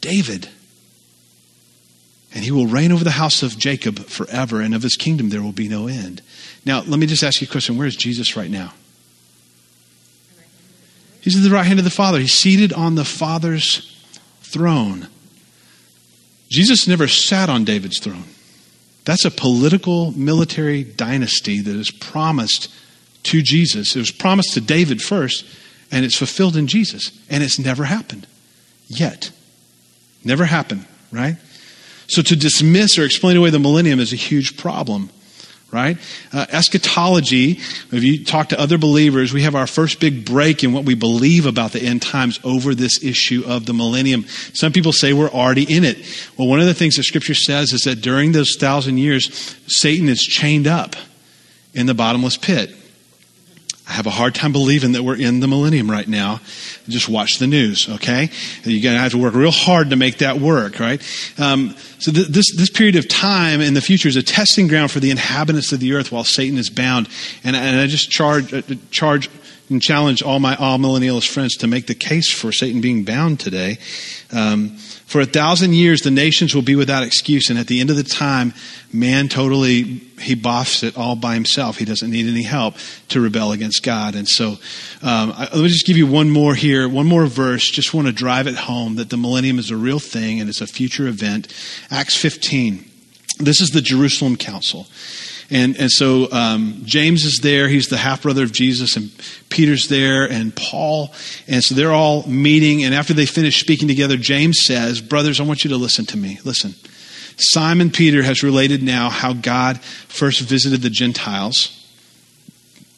David. 0.00 0.48
And 2.34 2.44
he 2.44 2.50
will 2.50 2.66
reign 2.66 2.92
over 2.92 3.04
the 3.04 3.10
house 3.10 3.42
of 3.42 3.58
Jacob 3.58 3.98
forever, 4.06 4.60
and 4.60 4.74
of 4.74 4.82
his 4.82 4.96
kingdom 4.96 5.30
there 5.30 5.42
will 5.42 5.52
be 5.52 5.68
no 5.68 5.86
end. 5.86 6.22
Now, 6.64 6.82
let 6.82 6.98
me 6.98 7.06
just 7.06 7.22
ask 7.22 7.40
you 7.40 7.46
a 7.46 7.50
question. 7.50 7.78
Where 7.78 7.86
is 7.86 7.96
Jesus 7.96 8.36
right 8.36 8.50
now? 8.50 8.74
He's 11.20 11.36
at 11.36 11.42
the 11.42 11.54
right 11.54 11.64
hand 11.64 11.78
of 11.78 11.84
the 11.84 11.90
Father. 11.90 12.18
He's 12.18 12.34
seated 12.34 12.72
on 12.72 12.94
the 12.94 13.04
Father's 13.04 13.96
throne. 14.40 15.08
Jesus 16.50 16.86
never 16.86 17.08
sat 17.08 17.48
on 17.48 17.64
David's 17.64 18.00
throne. 18.00 18.24
That's 19.04 19.24
a 19.24 19.30
political 19.30 20.12
military 20.12 20.84
dynasty 20.84 21.60
that 21.60 21.74
is 21.74 21.90
promised 21.90 22.72
to 23.24 23.42
Jesus. 23.42 23.96
It 23.96 23.98
was 23.98 24.10
promised 24.10 24.54
to 24.54 24.60
David 24.60 25.02
first, 25.02 25.44
and 25.90 26.04
it's 26.04 26.16
fulfilled 26.16 26.56
in 26.56 26.66
Jesus. 26.66 27.10
And 27.28 27.42
it's 27.42 27.58
never 27.58 27.84
happened 27.84 28.26
yet. 28.88 29.30
Never 30.24 30.44
happened, 30.44 30.86
right? 31.10 31.36
So 32.06 32.22
to 32.22 32.36
dismiss 32.36 32.98
or 32.98 33.04
explain 33.04 33.36
away 33.36 33.50
the 33.50 33.58
millennium 33.58 33.98
is 33.98 34.12
a 34.12 34.16
huge 34.16 34.56
problem 34.56 35.10
right? 35.72 35.96
Uh, 36.32 36.46
eschatology, 36.50 37.52
if 37.90 38.02
you 38.02 38.24
talk 38.24 38.50
to 38.50 38.60
other 38.60 38.76
believers, 38.76 39.32
we 39.32 39.42
have 39.42 39.54
our 39.54 39.66
first 39.66 39.98
big 40.00 40.24
break 40.24 40.62
in 40.62 40.72
what 40.72 40.84
we 40.84 40.94
believe 40.94 41.46
about 41.46 41.72
the 41.72 41.82
end 41.82 42.02
times 42.02 42.38
over 42.44 42.74
this 42.74 43.02
issue 43.02 43.42
of 43.46 43.64
the 43.64 43.72
millennium. 43.72 44.26
Some 44.52 44.72
people 44.72 44.92
say 44.92 45.12
we're 45.12 45.30
already 45.30 45.64
in 45.64 45.84
it. 45.84 45.98
Well, 46.36 46.46
one 46.46 46.60
of 46.60 46.66
the 46.66 46.74
things 46.74 46.96
that 46.96 47.04
Scripture 47.04 47.34
says 47.34 47.72
is 47.72 47.82
that 47.82 48.02
during 48.02 48.32
those 48.32 48.56
thousand 48.56 48.98
years, 48.98 49.56
Satan 49.66 50.08
is 50.08 50.20
chained 50.20 50.66
up 50.66 50.94
in 51.72 51.86
the 51.86 51.94
bottomless 51.94 52.36
pit. 52.36 52.74
I 53.92 53.96
have 53.96 54.06
a 54.06 54.10
hard 54.10 54.34
time 54.34 54.52
believing 54.52 54.92
that 54.92 55.02
we're 55.02 55.18
in 55.18 55.40
the 55.40 55.46
millennium 55.46 55.90
right 55.90 56.08
now. 56.08 56.40
Just 56.88 57.10
watch 57.10 57.38
the 57.38 57.46
news, 57.46 57.90
okay? 57.90 58.30
You're 58.64 58.82
going 58.82 58.94
to 58.94 59.02
have 59.02 59.12
to 59.12 59.18
work 59.18 59.34
real 59.34 59.50
hard 59.50 59.90
to 59.90 59.96
make 59.96 60.18
that 60.18 60.38
work, 60.38 60.80
right? 60.80 60.98
Um, 61.38 61.76
so 61.98 62.10
th- 62.10 62.28
this 62.28 62.56
this 62.56 62.70
period 62.70 62.96
of 62.96 63.06
time 63.06 63.60
in 63.60 63.74
the 63.74 63.82
future 63.82 64.08
is 64.08 64.16
a 64.16 64.22
testing 64.22 64.66
ground 64.66 64.92
for 64.92 65.00
the 65.00 65.10
inhabitants 65.10 65.72
of 65.72 65.80
the 65.80 65.92
earth 65.92 66.10
while 66.10 66.24
Satan 66.24 66.56
is 66.56 66.70
bound. 66.70 67.06
And, 67.44 67.54
and 67.54 67.80
I 67.80 67.86
just 67.86 68.10
charge 68.10 68.54
uh, 68.54 68.62
charge 68.90 69.28
and 69.68 69.82
challenge 69.82 70.22
all 70.22 70.40
my 70.40 70.56
amillennialist 70.56 71.28
friends 71.28 71.56
to 71.58 71.66
make 71.66 71.86
the 71.86 71.94
case 71.94 72.32
for 72.32 72.50
Satan 72.50 72.80
being 72.80 73.04
bound 73.04 73.40
today. 73.40 73.76
Um, 74.32 74.78
for 75.12 75.20
a 75.20 75.26
thousand 75.26 75.74
years, 75.74 76.00
the 76.00 76.10
nations 76.10 76.54
will 76.54 76.62
be 76.62 76.74
without 76.74 77.02
excuse, 77.02 77.50
and 77.50 77.58
at 77.58 77.66
the 77.66 77.80
end 77.82 77.90
of 77.90 77.96
the 77.96 78.02
time, 78.02 78.54
man 78.94 79.28
totally 79.28 79.82
he 79.82 80.34
boffs 80.34 80.82
it 80.82 80.96
all 80.96 81.16
by 81.16 81.34
himself. 81.34 81.76
He 81.76 81.84
doesn't 81.84 82.10
need 82.10 82.26
any 82.26 82.44
help 82.44 82.76
to 83.08 83.20
rebel 83.20 83.52
against 83.52 83.82
God. 83.82 84.14
And 84.14 84.26
so, 84.26 84.52
um, 85.02 85.32
I, 85.36 85.48
let 85.52 85.56
me 85.56 85.68
just 85.68 85.84
give 85.84 85.98
you 85.98 86.06
one 86.06 86.30
more 86.30 86.54
here, 86.54 86.88
one 86.88 87.06
more 87.06 87.26
verse. 87.26 87.70
Just 87.70 87.92
want 87.92 88.06
to 88.06 88.12
drive 88.12 88.46
it 88.46 88.54
home 88.54 88.96
that 88.96 89.10
the 89.10 89.18
millennium 89.18 89.58
is 89.58 89.70
a 89.70 89.76
real 89.76 89.98
thing 89.98 90.40
and 90.40 90.48
it's 90.48 90.62
a 90.62 90.66
future 90.66 91.06
event. 91.06 91.52
Acts 91.90 92.16
15. 92.16 92.82
This 93.38 93.60
is 93.60 93.70
the 93.70 93.82
Jerusalem 93.82 94.38
Council. 94.38 94.86
And, 95.52 95.76
and 95.76 95.90
so 95.90 96.32
um, 96.32 96.80
James 96.84 97.24
is 97.24 97.40
there. 97.42 97.68
He's 97.68 97.88
the 97.88 97.98
half 97.98 98.22
brother 98.22 98.42
of 98.42 98.52
Jesus. 98.52 98.96
And 98.96 99.12
Peter's 99.50 99.88
there 99.88 100.24
and 100.24 100.56
Paul. 100.56 101.12
And 101.46 101.62
so 101.62 101.74
they're 101.74 101.92
all 101.92 102.26
meeting. 102.26 102.84
And 102.84 102.94
after 102.94 103.12
they 103.12 103.26
finish 103.26 103.60
speaking 103.60 103.86
together, 103.86 104.16
James 104.16 104.60
says, 104.64 105.02
Brothers, 105.02 105.40
I 105.40 105.44
want 105.44 105.62
you 105.62 105.70
to 105.70 105.76
listen 105.76 106.06
to 106.06 106.16
me. 106.16 106.40
Listen. 106.44 106.74
Simon 107.36 107.90
Peter 107.90 108.22
has 108.22 108.42
related 108.42 108.82
now 108.82 109.10
how 109.10 109.34
God 109.34 109.80
first 109.80 110.40
visited 110.40 110.80
the 110.80 110.90
Gentiles 110.90 111.78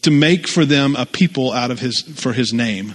to 0.03 0.11
make 0.11 0.47
for 0.47 0.65
them 0.65 0.95
a 0.97 1.07
people 1.07 1.53
out 1.53 1.71
of 1.71 1.81
his, 1.81 2.03
for 2.03 2.33
his 2.33 2.53
name. 2.53 2.95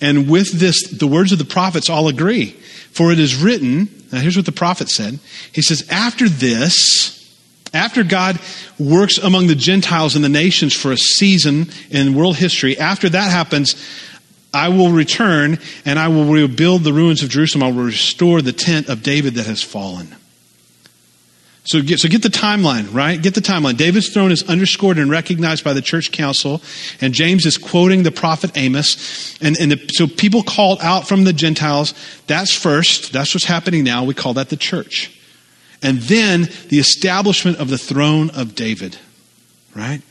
And 0.00 0.28
with 0.28 0.52
this, 0.52 0.88
the 0.88 1.06
words 1.06 1.30
of 1.30 1.38
the 1.38 1.44
prophets 1.44 1.88
all 1.88 2.08
agree. 2.08 2.50
For 2.90 3.12
it 3.12 3.18
is 3.20 3.36
written, 3.36 4.06
now 4.10 4.20
here's 4.20 4.36
what 4.36 4.46
the 4.46 4.52
prophet 4.52 4.88
said. 4.88 5.18
He 5.52 5.62
says, 5.62 5.86
After 5.90 6.28
this, 6.28 7.15
after 7.76 8.02
God 8.02 8.40
works 8.78 9.18
among 9.18 9.46
the 9.46 9.54
Gentiles 9.54 10.16
and 10.16 10.24
the 10.24 10.28
nations 10.28 10.74
for 10.74 10.92
a 10.92 10.96
season 10.96 11.66
in 11.90 12.14
world 12.14 12.36
history, 12.36 12.78
after 12.78 13.08
that 13.08 13.30
happens, 13.30 13.74
I 14.52 14.70
will 14.70 14.90
return 14.90 15.58
and 15.84 15.98
I 15.98 16.08
will 16.08 16.24
rebuild 16.24 16.82
the 16.82 16.92
ruins 16.92 17.22
of 17.22 17.28
Jerusalem. 17.28 17.62
I 17.62 17.70
will 17.70 17.84
restore 17.84 18.42
the 18.42 18.52
tent 18.52 18.88
of 18.88 19.02
David 19.02 19.34
that 19.34 19.46
has 19.46 19.62
fallen. 19.62 20.14
So 21.64 21.82
get, 21.82 21.98
so 21.98 22.08
get 22.08 22.22
the 22.22 22.28
timeline, 22.28 22.94
right? 22.94 23.20
Get 23.20 23.34
the 23.34 23.40
timeline. 23.40 23.76
David's 23.76 24.08
throne 24.08 24.30
is 24.30 24.48
underscored 24.48 24.98
and 24.98 25.10
recognized 25.10 25.64
by 25.64 25.72
the 25.72 25.82
church 25.82 26.12
council, 26.12 26.62
and 27.00 27.12
James 27.12 27.44
is 27.44 27.58
quoting 27.58 28.04
the 28.04 28.12
prophet 28.12 28.56
Amos. 28.56 29.36
And, 29.42 29.56
and 29.58 29.72
the, 29.72 29.90
so 29.94 30.06
people 30.06 30.44
called 30.44 30.78
out 30.80 31.08
from 31.08 31.24
the 31.24 31.32
Gentiles, 31.32 31.92
that's 32.28 32.54
first. 32.54 33.12
That's 33.12 33.34
what's 33.34 33.46
happening 33.46 33.82
now. 33.82 34.04
We 34.04 34.14
call 34.14 34.34
that 34.34 34.48
the 34.48 34.56
church 34.56 35.15
and 35.82 35.98
then 35.98 36.48
the 36.68 36.78
establishment 36.78 37.58
of 37.58 37.68
the 37.68 37.78
throne 37.78 38.30
of 38.30 38.54
David, 38.54 38.98
right? 39.74 40.02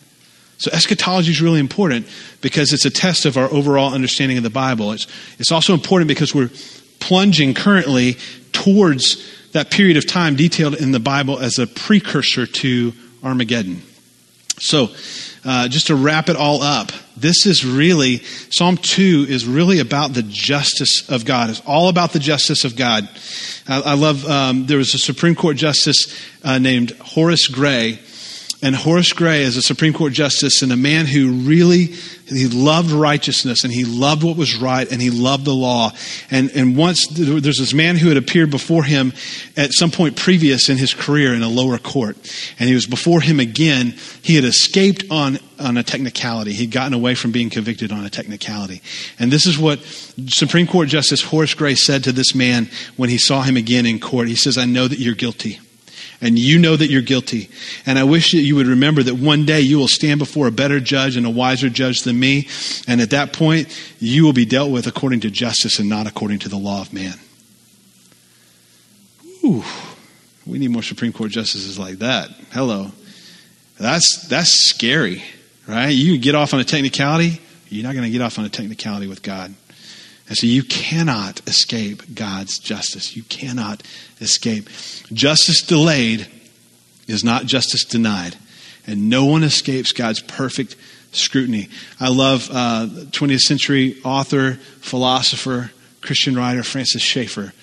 So 0.58 0.72
eschatology 0.72 1.32
is 1.32 1.42
really 1.42 1.60
important 1.60 2.08
because 2.42 2.72
it's 2.72 2.86
a 2.86 2.90
test 2.90 3.26
of 3.26 3.38
our 3.38 3.52
overall 3.52 3.94
understanding 3.94 4.38
of 4.38 4.44
the 4.44 4.50
Bible. 4.50 4.92
It's, 4.94 5.08
it's 5.38 5.52
also 5.52 5.74
important 5.74 6.08
because 6.08 6.34
we're 6.34 6.52
plunging 7.00 7.54
currently 7.54 8.18
towards 8.52 9.32
that 9.52 9.70
period 9.70 9.98
of 9.98 10.06
time 10.06 10.36
detailed 10.36 10.76
in 10.76 10.92
the 10.92 11.00
Bible 11.00 11.40
as 11.40 11.60
a 11.60 11.68
precursor 11.68 12.46
to 12.46 12.94
Armageddon. 13.24 13.82
So, 14.60 14.90
uh, 15.46 15.68
just 15.68 15.88
to 15.88 15.96
wrap 15.96 16.28
it 16.28 16.36
all 16.36 16.62
up, 16.62 16.92
this 17.16 17.46
is 17.46 17.64
really, 17.66 18.18
Psalm 18.50 18.78
2 18.78 19.28
is 19.30 19.46
really 19.46 19.80
about 19.80 20.14
the 20.14 20.24
justice 20.24 21.08
of 21.10 21.24
God. 21.24 21.50
It's 21.50 21.62
all 21.66 21.88
about 21.88 22.12
the 22.12 22.20
justice 22.20 22.66
of 22.66 22.76
God. 22.76 23.08
I, 23.68 23.82
I 23.82 23.94
love, 23.94 24.26
um, 24.26 24.66
there 24.66 24.78
was 24.78 24.94
a 24.94 25.00
Supreme 25.00 25.36
Court 25.36 25.56
justice 25.56 26.20
uh, 26.44 26.58
named 26.58 26.92
Horace 27.00 27.48
Gray. 27.48 28.00
And 28.62 28.76
Horace 28.76 29.14
Gray 29.14 29.44
is 29.44 29.58
a 29.58 29.62
Supreme 29.62 29.94
Court 29.94 30.14
justice 30.14 30.62
and 30.62 30.72
a 30.72 30.78
man 30.78 31.06
who 31.06 31.32
really 31.32 31.94
he 32.28 32.48
loved 32.48 32.90
righteousness 32.90 33.64
and 33.64 33.72
he 33.72 33.86
loved 33.86 34.24
what 34.24 34.36
was 34.36 34.56
right 34.56 34.90
and 34.92 35.00
he 35.00 35.12
loved 35.12 35.46
the 35.46 35.54
law. 35.54 35.92
And, 36.32 36.50
and 36.56 36.76
once 36.76 37.08
there's 37.08 37.60
this 37.60 37.74
man 37.74 37.98
who 37.98 38.08
had 38.08 38.18
appeared 38.18 38.50
before 38.50 38.84
him 38.84 39.14
at 39.56 39.72
some 39.74 39.92
point 39.92 40.16
previous 40.16 40.70
in 40.70 40.78
his 40.78 40.94
career 40.94 41.34
in 41.36 41.44
a 41.44 41.48
lower 41.48 41.78
court. 41.78 42.18
And 42.58 42.68
he 42.68 42.74
was 42.74 42.88
before 42.88 43.22
him 43.22 43.40
again. 43.40 43.94
He 44.24 44.36
had 44.36 44.44
escaped 44.44 45.04
on, 45.12 45.38
on 45.60 45.78
a 45.78 45.84
technicality. 45.84 46.54
He'd 46.54 46.72
gotten 46.72 46.94
away 46.94 47.14
from 47.14 47.32
being 47.32 47.52
convicted 47.52 47.92
on 47.92 48.06
a 48.06 48.10
technicality. 48.10 48.82
And 49.20 49.32
this 49.32 49.46
is 49.46 49.60
what 49.60 49.80
Supreme 50.28 50.66
Court 50.66 50.88
Justice 50.88 51.22
Horace 51.22 51.54
Gray 51.54 51.76
said 51.76 52.06
to 52.06 52.12
this 52.12 52.34
man 52.34 52.70
when 52.96 53.10
he 53.10 53.20
saw 53.20 53.44
him 53.44 53.58
again 53.58 53.86
in 53.86 54.00
court. 54.00 54.28
He 54.28 54.36
says, 54.36 54.58
I 54.58 54.66
know 54.66 54.88
that 54.88 54.98
you're 54.98 55.14
guilty 55.14 55.60
and 56.22 56.40
you 56.40 56.60
know 56.60 56.76
that 56.76 56.90
you're 56.90 57.02
guilty. 57.02 57.50
And 57.86 58.00
I 58.00 58.04
wish 58.04 58.32
that 58.32 58.42
you 58.42 58.56
would 58.56 58.68
remember 58.68 59.04
that 59.04 59.16
one 59.16 59.46
day 59.46 59.62
you 59.62 59.78
will 59.78 59.88
stand 59.88 60.20
before 60.20 60.48
a 60.48 60.52
better 60.52 60.80
judge 60.80 61.16
and 61.18 61.26
a 61.26 61.30
wiser 61.30 61.70
judge 61.70 62.02
than 62.02 62.20
me. 62.20 62.48
And 62.88 63.02
at 63.02 63.12
that 63.12 63.34
point, 63.34 63.68
you 64.00 64.24
will 64.24 64.34
be 64.34 64.46
dealt 64.46 64.72
with 64.72 64.88
according 64.88 65.22
to 65.22 65.30
justice 65.30 65.80
and 65.80 65.90
not 65.90 66.08
according 66.08 66.40
to 66.40 66.50
the 66.50 66.58
law 66.58 66.82
of 66.82 66.94
man. 66.94 67.16
Ooh, 69.44 69.64
we 70.46 70.58
need 70.58 70.72
more 70.72 70.84
Supreme 70.84 71.14
Court 71.14 71.32
justices 71.32 71.78
like 71.78 72.00
that. 72.00 72.30
Hello. 72.52 72.92
That's, 73.80 74.28
that's 74.28 74.70
scary, 74.70 75.24
right? 75.68 75.90
You 75.90 76.18
get 76.18 76.34
off 76.34 76.54
on 76.54 76.60
a 76.60 76.64
technicality, 76.64 77.42
you're 77.70 77.84
not 77.84 77.94
going 77.94 78.06
to 78.06 78.10
get 78.10 78.22
off 78.22 78.40
on 78.40 78.46
a 78.46 78.50
technicality 78.50 79.08
with 79.08 79.22
God. 79.22 79.54
And 80.28 80.38
so 80.38 80.48
you 80.48 80.64
cannot 80.64 81.42
escape 81.48 82.16
God's 82.16 82.58
justice. 82.58 83.16
You 83.16 83.24
cannot 83.24 83.84
escape. 84.20 84.70
Justice 85.14 85.62
delayed 85.62 86.28
is 87.08 87.24
not 87.24 87.46
justice 87.46 87.86
denied. 87.86 88.36
And 88.88 89.10
no 89.10 89.26
one 89.26 89.44
escapes 89.44 89.92
God's 89.92 90.22
perfect 90.22 90.76
scrutiny. 91.12 91.70
I 92.00 92.10
love 92.10 92.50
uh, 92.52 92.88
20th 93.12 93.42
century 93.42 93.98
author, 94.04 94.54
philosopher, 94.82 95.72
Christian 96.02 96.36
writer 96.36 96.64
Francis 96.64 97.02
Schaeffer. 97.02 97.54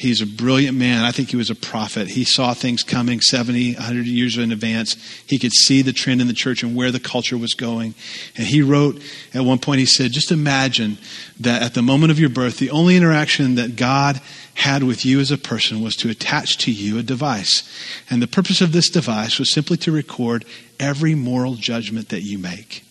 He's 0.00 0.22
a 0.22 0.26
brilliant 0.26 0.78
man. 0.78 1.04
I 1.04 1.12
think 1.12 1.28
he 1.28 1.36
was 1.36 1.50
a 1.50 1.54
prophet. 1.54 2.08
He 2.08 2.24
saw 2.24 2.54
things 2.54 2.82
coming 2.82 3.20
70, 3.20 3.74
100 3.74 4.06
years 4.06 4.38
in 4.38 4.50
advance. 4.50 4.96
He 5.26 5.38
could 5.38 5.52
see 5.52 5.82
the 5.82 5.92
trend 5.92 6.22
in 6.22 6.26
the 6.26 6.32
church 6.32 6.62
and 6.62 6.74
where 6.74 6.90
the 6.90 6.98
culture 6.98 7.36
was 7.36 7.52
going. 7.52 7.94
And 8.34 8.46
he 8.46 8.62
wrote 8.62 9.02
at 9.34 9.44
one 9.44 9.58
point, 9.58 9.80
he 9.80 9.84
said, 9.84 10.12
Just 10.12 10.32
imagine 10.32 10.96
that 11.38 11.60
at 11.60 11.74
the 11.74 11.82
moment 11.82 12.12
of 12.12 12.18
your 12.18 12.30
birth, 12.30 12.56
the 12.56 12.70
only 12.70 12.96
interaction 12.96 13.56
that 13.56 13.76
God 13.76 14.22
had 14.54 14.84
with 14.84 15.04
you 15.04 15.20
as 15.20 15.30
a 15.30 15.36
person 15.36 15.82
was 15.82 15.96
to 15.96 16.08
attach 16.08 16.56
to 16.64 16.72
you 16.72 16.96
a 16.96 17.02
device. 17.02 17.62
And 18.08 18.22
the 18.22 18.26
purpose 18.26 18.62
of 18.62 18.72
this 18.72 18.88
device 18.88 19.38
was 19.38 19.52
simply 19.52 19.76
to 19.76 19.92
record 19.92 20.46
every 20.78 21.14
moral 21.14 21.56
judgment 21.56 22.08
that 22.08 22.22
you 22.22 22.38
make. 22.38 22.84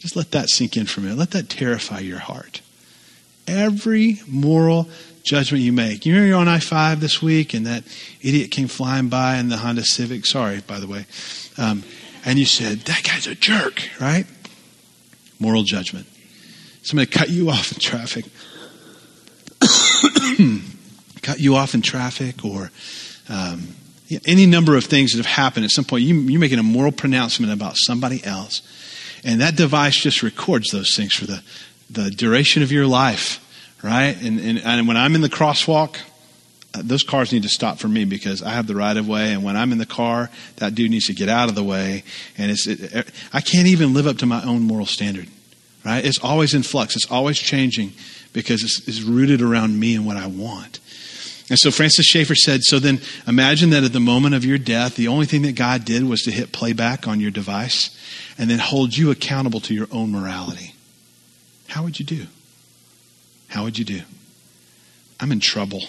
Just 0.00 0.16
let 0.16 0.32
that 0.32 0.50
sink 0.50 0.76
in 0.76 0.86
for 0.86 0.98
a 0.98 1.04
minute. 1.04 1.18
Let 1.18 1.30
that 1.30 1.48
terrify 1.48 2.00
your 2.00 2.18
heart. 2.18 2.60
Every 3.46 4.20
moral 4.26 4.88
judgment 5.22 5.62
you 5.62 5.72
make. 5.72 6.04
You 6.04 6.14
remember 6.14 6.28
you're 6.28 6.38
on 6.38 6.48
I 6.48 6.58
5 6.58 7.00
this 7.00 7.22
week 7.22 7.54
and 7.54 7.66
that 7.66 7.84
idiot 8.20 8.50
came 8.50 8.68
flying 8.68 9.08
by 9.08 9.36
in 9.36 9.48
the 9.48 9.58
Honda 9.58 9.84
Civic? 9.84 10.26
Sorry, 10.26 10.60
by 10.60 10.80
the 10.80 10.86
way. 10.86 11.06
Um, 11.58 11.84
and 12.24 12.38
you 12.38 12.44
said, 12.44 12.80
That 12.80 13.02
guy's 13.02 13.26
a 13.26 13.34
jerk, 13.34 13.88
right? 14.00 14.26
Moral 15.38 15.62
judgment. 15.62 16.06
Somebody 16.82 17.10
cut 17.10 17.30
you 17.30 17.50
off 17.50 17.72
in 17.72 17.78
traffic. 17.78 18.24
cut 21.22 21.38
you 21.38 21.54
off 21.54 21.74
in 21.74 21.82
traffic 21.82 22.44
or 22.44 22.70
um, 23.28 23.68
any 24.26 24.46
number 24.46 24.76
of 24.76 24.84
things 24.84 25.12
that 25.12 25.18
have 25.18 25.26
happened 25.26 25.64
at 25.64 25.70
some 25.70 25.84
point. 25.84 26.04
You, 26.04 26.14
you're 26.16 26.40
making 26.40 26.58
a 26.58 26.64
moral 26.64 26.92
pronouncement 26.92 27.52
about 27.52 27.76
somebody 27.76 28.24
else. 28.24 28.62
And 29.24 29.40
that 29.40 29.56
device 29.56 29.96
just 30.00 30.22
records 30.22 30.70
those 30.70 30.96
things 30.96 31.14
for 31.14 31.26
the, 31.26 31.42
the 31.92 32.10
duration 32.10 32.62
of 32.62 32.72
your 32.72 32.86
life, 32.86 33.38
right? 33.82 34.16
And, 34.22 34.40
and, 34.40 34.58
and 34.58 34.88
when 34.88 34.96
I'm 34.96 35.14
in 35.14 35.20
the 35.20 35.28
crosswalk, 35.28 35.96
uh, 36.74 36.80
those 36.82 37.02
cars 37.02 37.32
need 37.32 37.42
to 37.42 37.48
stop 37.48 37.78
for 37.78 37.88
me 37.88 38.04
because 38.04 38.42
I 38.42 38.50
have 38.50 38.66
the 38.66 38.74
right 38.74 38.96
of 38.96 39.06
way. 39.06 39.32
And 39.32 39.44
when 39.44 39.56
I'm 39.56 39.72
in 39.72 39.78
the 39.78 39.86
car, 39.86 40.30
that 40.56 40.74
dude 40.74 40.90
needs 40.90 41.06
to 41.06 41.14
get 41.14 41.28
out 41.28 41.48
of 41.48 41.54
the 41.54 41.64
way. 41.64 42.02
And 42.38 42.50
it's, 42.50 42.66
it, 42.66 43.10
I 43.32 43.40
can't 43.40 43.66
even 43.66 43.92
live 43.92 44.06
up 44.06 44.18
to 44.18 44.26
my 44.26 44.42
own 44.42 44.62
moral 44.62 44.86
standard, 44.86 45.28
right? 45.84 46.04
It's 46.04 46.18
always 46.18 46.54
in 46.54 46.62
flux. 46.62 46.96
It's 46.96 47.10
always 47.10 47.38
changing 47.38 47.92
because 48.32 48.62
it's, 48.62 48.88
it's 48.88 49.02
rooted 49.02 49.42
around 49.42 49.78
me 49.78 49.94
and 49.94 50.06
what 50.06 50.16
I 50.16 50.26
want. 50.26 50.80
And 51.50 51.58
so 51.58 51.70
Francis 51.70 52.06
Schaeffer 52.06 52.34
said, 52.34 52.62
so 52.62 52.78
then 52.78 53.02
imagine 53.26 53.70
that 53.70 53.84
at 53.84 53.92
the 53.92 54.00
moment 54.00 54.34
of 54.34 54.42
your 54.42 54.56
death, 54.56 54.96
the 54.96 55.08
only 55.08 55.26
thing 55.26 55.42
that 55.42 55.54
God 55.54 55.84
did 55.84 56.04
was 56.04 56.22
to 56.22 56.30
hit 56.30 56.52
playback 56.52 57.06
on 57.06 57.20
your 57.20 57.30
device 57.30 57.94
and 58.38 58.48
then 58.48 58.58
hold 58.58 58.96
you 58.96 59.10
accountable 59.10 59.60
to 59.60 59.74
your 59.74 59.88
own 59.92 60.12
morality. 60.12 60.71
How 61.72 61.82
would 61.82 61.98
you 61.98 62.04
do? 62.04 62.26
How 63.48 63.64
would 63.64 63.78
you 63.78 63.84
do? 63.86 64.02
I'm 65.18 65.32
in 65.32 65.40
trouble. 65.40 65.82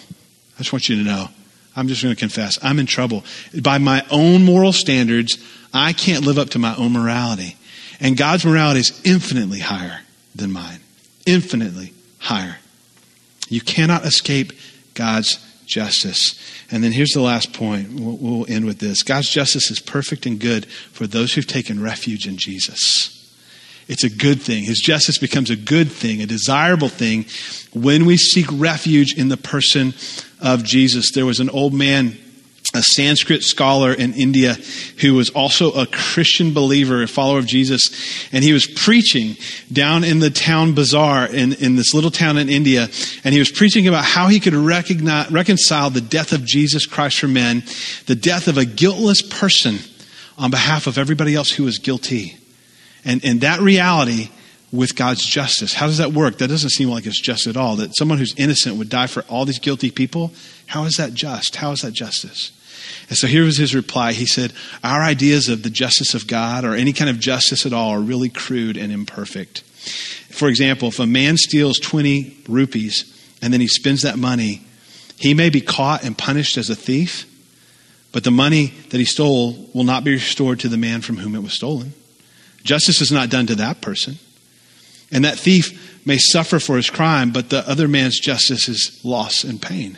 I 0.55 0.59
just 0.59 0.71
want 0.71 0.87
you 0.87 0.95
to 0.95 1.03
know. 1.03 1.27
I'm 1.75 1.89
just 1.89 2.01
going 2.01 2.15
to 2.15 2.19
confess. 2.19 2.57
I'm 2.63 2.79
in 2.79 2.85
trouble. 2.85 3.25
By 3.61 3.79
my 3.79 4.05
own 4.09 4.45
moral 4.45 4.71
standards, 4.71 5.37
I 5.73 5.91
can't 5.91 6.23
live 6.23 6.37
up 6.37 6.51
to 6.51 6.59
my 6.59 6.73
own 6.77 6.93
morality. 6.93 7.57
And 7.99 8.15
God's 8.15 8.45
morality 8.45 8.79
is 8.79 9.01
infinitely 9.03 9.59
higher 9.59 9.99
than 10.33 10.53
mine. 10.53 10.79
Infinitely 11.25 11.93
higher. 12.19 12.59
You 13.49 13.59
cannot 13.59 14.05
escape 14.05 14.53
God's 14.93 15.37
justice. 15.65 16.39
And 16.71 16.81
then 16.81 16.93
here's 16.93 17.11
the 17.11 17.19
last 17.19 17.51
point. 17.51 17.99
We'll, 17.99 18.15
we'll, 18.15 18.45
end 18.47 18.63
with 18.63 18.79
this 18.79 19.03
God's 19.03 19.29
justice 19.29 19.69
is 19.69 19.81
perfect 19.81 20.25
and 20.25 20.39
good 20.39 20.65
for 20.65 21.07
those 21.07 21.33
who've 21.33 21.45
taken 21.45 21.83
refuge 21.83 22.25
in 22.25 22.37
Jesus. 22.37 23.22
It's 23.87 24.03
a 24.03 24.09
good 24.09 24.41
thing. 24.41 24.63
His 24.63 24.79
justice 24.79 25.17
becomes 25.17 25.49
a 25.49 25.55
good 25.55 25.91
thing, 25.91 26.21
a 26.21 26.25
desirable 26.25 26.89
thing, 26.89 27.25
when 27.73 28.05
we 28.05 28.17
seek 28.17 28.47
refuge 28.51 29.17
in 29.17 29.29
the 29.29 29.37
person 29.37 29.93
of 30.41 30.63
Jesus. 30.63 31.11
There 31.11 31.25
was 31.25 31.39
an 31.39 31.49
old 31.49 31.73
man 31.73 32.17
a 32.73 32.81
Sanskrit 32.81 33.43
scholar 33.43 33.93
in 33.93 34.13
India 34.13 34.55
who 34.99 35.13
was 35.13 35.29
also 35.29 35.71
a 35.73 35.85
Christian 35.85 36.53
believer, 36.53 37.03
a 37.03 37.07
follower 37.07 37.37
of 37.37 37.45
Jesus, 37.45 37.83
and 38.31 38.43
he 38.43 38.51
was 38.51 38.65
preaching 38.65 39.37
down 39.71 40.03
in 40.03 40.19
the 40.19 40.31
town 40.31 40.73
bazaar 40.73 41.27
in, 41.27 41.53
in 41.53 41.75
this 41.75 41.93
little 41.93 42.09
town 42.09 42.37
in 42.37 42.49
India, 42.49 42.89
and 43.23 43.33
he 43.33 43.39
was 43.39 43.51
preaching 43.51 43.87
about 43.87 44.05
how 44.05 44.27
he 44.27 44.39
could 44.39 44.55
reconcile 44.55 45.89
the 45.89 46.01
death 46.01 46.31
of 46.31 46.45
Jesus 46.45 46.85
Christ 46.85 47.19
for 47.19 47.27
men, 47.27 47.63
the 48.07 48.15
death 48.15 48.47
of 48.47 48.57
a 48.57 48.65
guiltless 48.65 49.21
person 49.21 49.77
on 50.37 50.49
behalf 50.49 50.87
of 50.87 50.97
everybody 50.97 51.35
else 51.35 51.51
who 51.51 51.63
was 51.63 51.77
guilty. 51.77 52.37
And, 53.05 53.23
and 53.25 53.41
that 53.41 53.59
reality 53.59 54.29
with 54.71 54.95
God's 54.95 55.23
justice. 55.23 55.73
How 55.73 55.85
does 55.85 55.99
that 55.99 56.13
work? 56.13 56.39
That 56.39 56.47
doesn't 56.47 56.71
seem 56.71 56.89
like 56.89 57.05
it's 57.05 57.21
just 57.21 57.45
at 57.45 57.55
all. 57.55 57.75
That 57.75 57.95
someone 57.95 58.17
who's 58.17 58.33
innocent 58.35 58.77
would 58.77 58.89
die 58.89 59.07
for 59.07 59.21
all 59.29 59.45
these 59.45 59.59
guilty 59.59 59.91
people. 59.91 60.31
How 60.65 60.85
is 60.85 60.95
that 60.95 61.13
just? 61.13 61.57
How 61.57 61.71
is 61.71 61.81
that 61.81 61.93
justice? 61.93 62.51
And 63.07 63.17
so 63.17 63.27
here 63.27 63.43
was 63.43 63.57
his 63.57 63.75
reply. 63.75 64.13
He 64.13 64.25
said, 64.25 64.51
Our 64.83 65.01
ideas 65.01 65.47
of 65.47 65.61
the 65.61 65.69
justice 65.69 66.15
of 66.15 66.25
God 66.25 66.65
or 66.65 66.73
any 66.73 66.91
kind 66.91 67.09
of 67.09 67.19
justice 67.19 67.65
at 67.65 67.73
all 67.73 67.91
are 67.91 67.99
really 67.99 68.29
crude 68.29 68.75
and 68.75 68.91
imperfect. 68.91 69.61
For 70.31 70.47
example, 70.47 70.87
if 70.87 70.99
a 70.99 71.05
man 71.05 71.37
steals 71.37 71.79
20 71.79 72.37
rupees 72.47 73.09
and 73.41 73.53
then 73.53 73.61
he 73.61 73.67
spends 73.67 74.01
that 74.01 74.17
money, 74.17 74.63
he 75.17 75.35
may 75.35 75.49
be 75.49 75.61
caught 75.61 76.03
and 76.03 76.17
punished 76.17 76.57
as 76.57 76.69
a 76.71 76.75
thief, 76.75 77.29
but 78.11 78.23
the 78.23 78.31
money 78.31 78.73
that 78.89 78.97
he 78.97 79.05
stole 79.05 79.69
will 79.73 79.83
not 79.83 80.03
be 80.03 80.13
restored 80.13 80.59
to 80.61 80.69
the 80.69 80.77
man 80.77 81.01
from 81.01 81.17
whom 81.17 81.35
it 81.35 81.43
was 81.43 81.53
stolen. 81.53 81.93
Justice 82.63 83.01
is 83.01 83.11
not 83.11 83.29
done 83.29 83.47
to 83.47 83.55
that 83.55 83.81
person. 83.81 84.17
And 85.11 85.25
that 85.25 85.37
thief 85.37 86.05
may 86.05 86.17
suffer 86.17 86.59
for 86.59 86.75
his 86.75 86.89
crime, 86.89 87.31
but 87.31 87.49
the 87.49 87.67
other 87.69 87.87
man's 87.87 88.19
justice 88.19 88.67
is 88.67 88.99
loss 89.03 89.43
and 89.43 89.61
pain. 89.61 89.97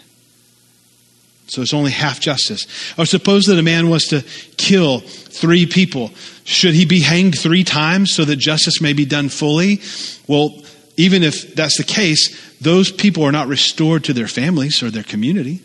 So 1.47 1.61
it's 1.61 1.73
only 1.73 1.91
half 1.91 2.19
justice. 2.19 2.65
Or 2.97 3.05
suppose 3.05 3.45
that 3.45 3.59
a 3.59 3.63
man 3.63 3.89
was 3.89 4.05
to 4.05 4.21
kill 4.57 4.99
three 4.99 5.65
people. 5.65 6.11
Should 6.43 6.73
he 6.73 6.85
be 6.85 7.01
hanged 7.01 7.37
three 7.37 7.63
times 7.63 8.13
so 8.13 8.25
that 8.25 8.37
justice 8.37 8.81
may 8.81 8.93
be 8.93 9.05
done 9.05 9.29
fully? 9.29 9.81
Well, 10.27 10.63
even 10.97 11.23
if 11.23 11.53
that's 11.55 11.77
the 11.77 11.83
case, 11.83 12.57
those 12.59 12.91
people 12.91 13.23
are 13.23 13.31
not 13.31 13.47
restored 13.47 14.03
to 14.05 14.13
their 14.13 14.27
families 14.27 14.81
or 14.81 14.89
their 14.89 15.03
community. 15.03 15.61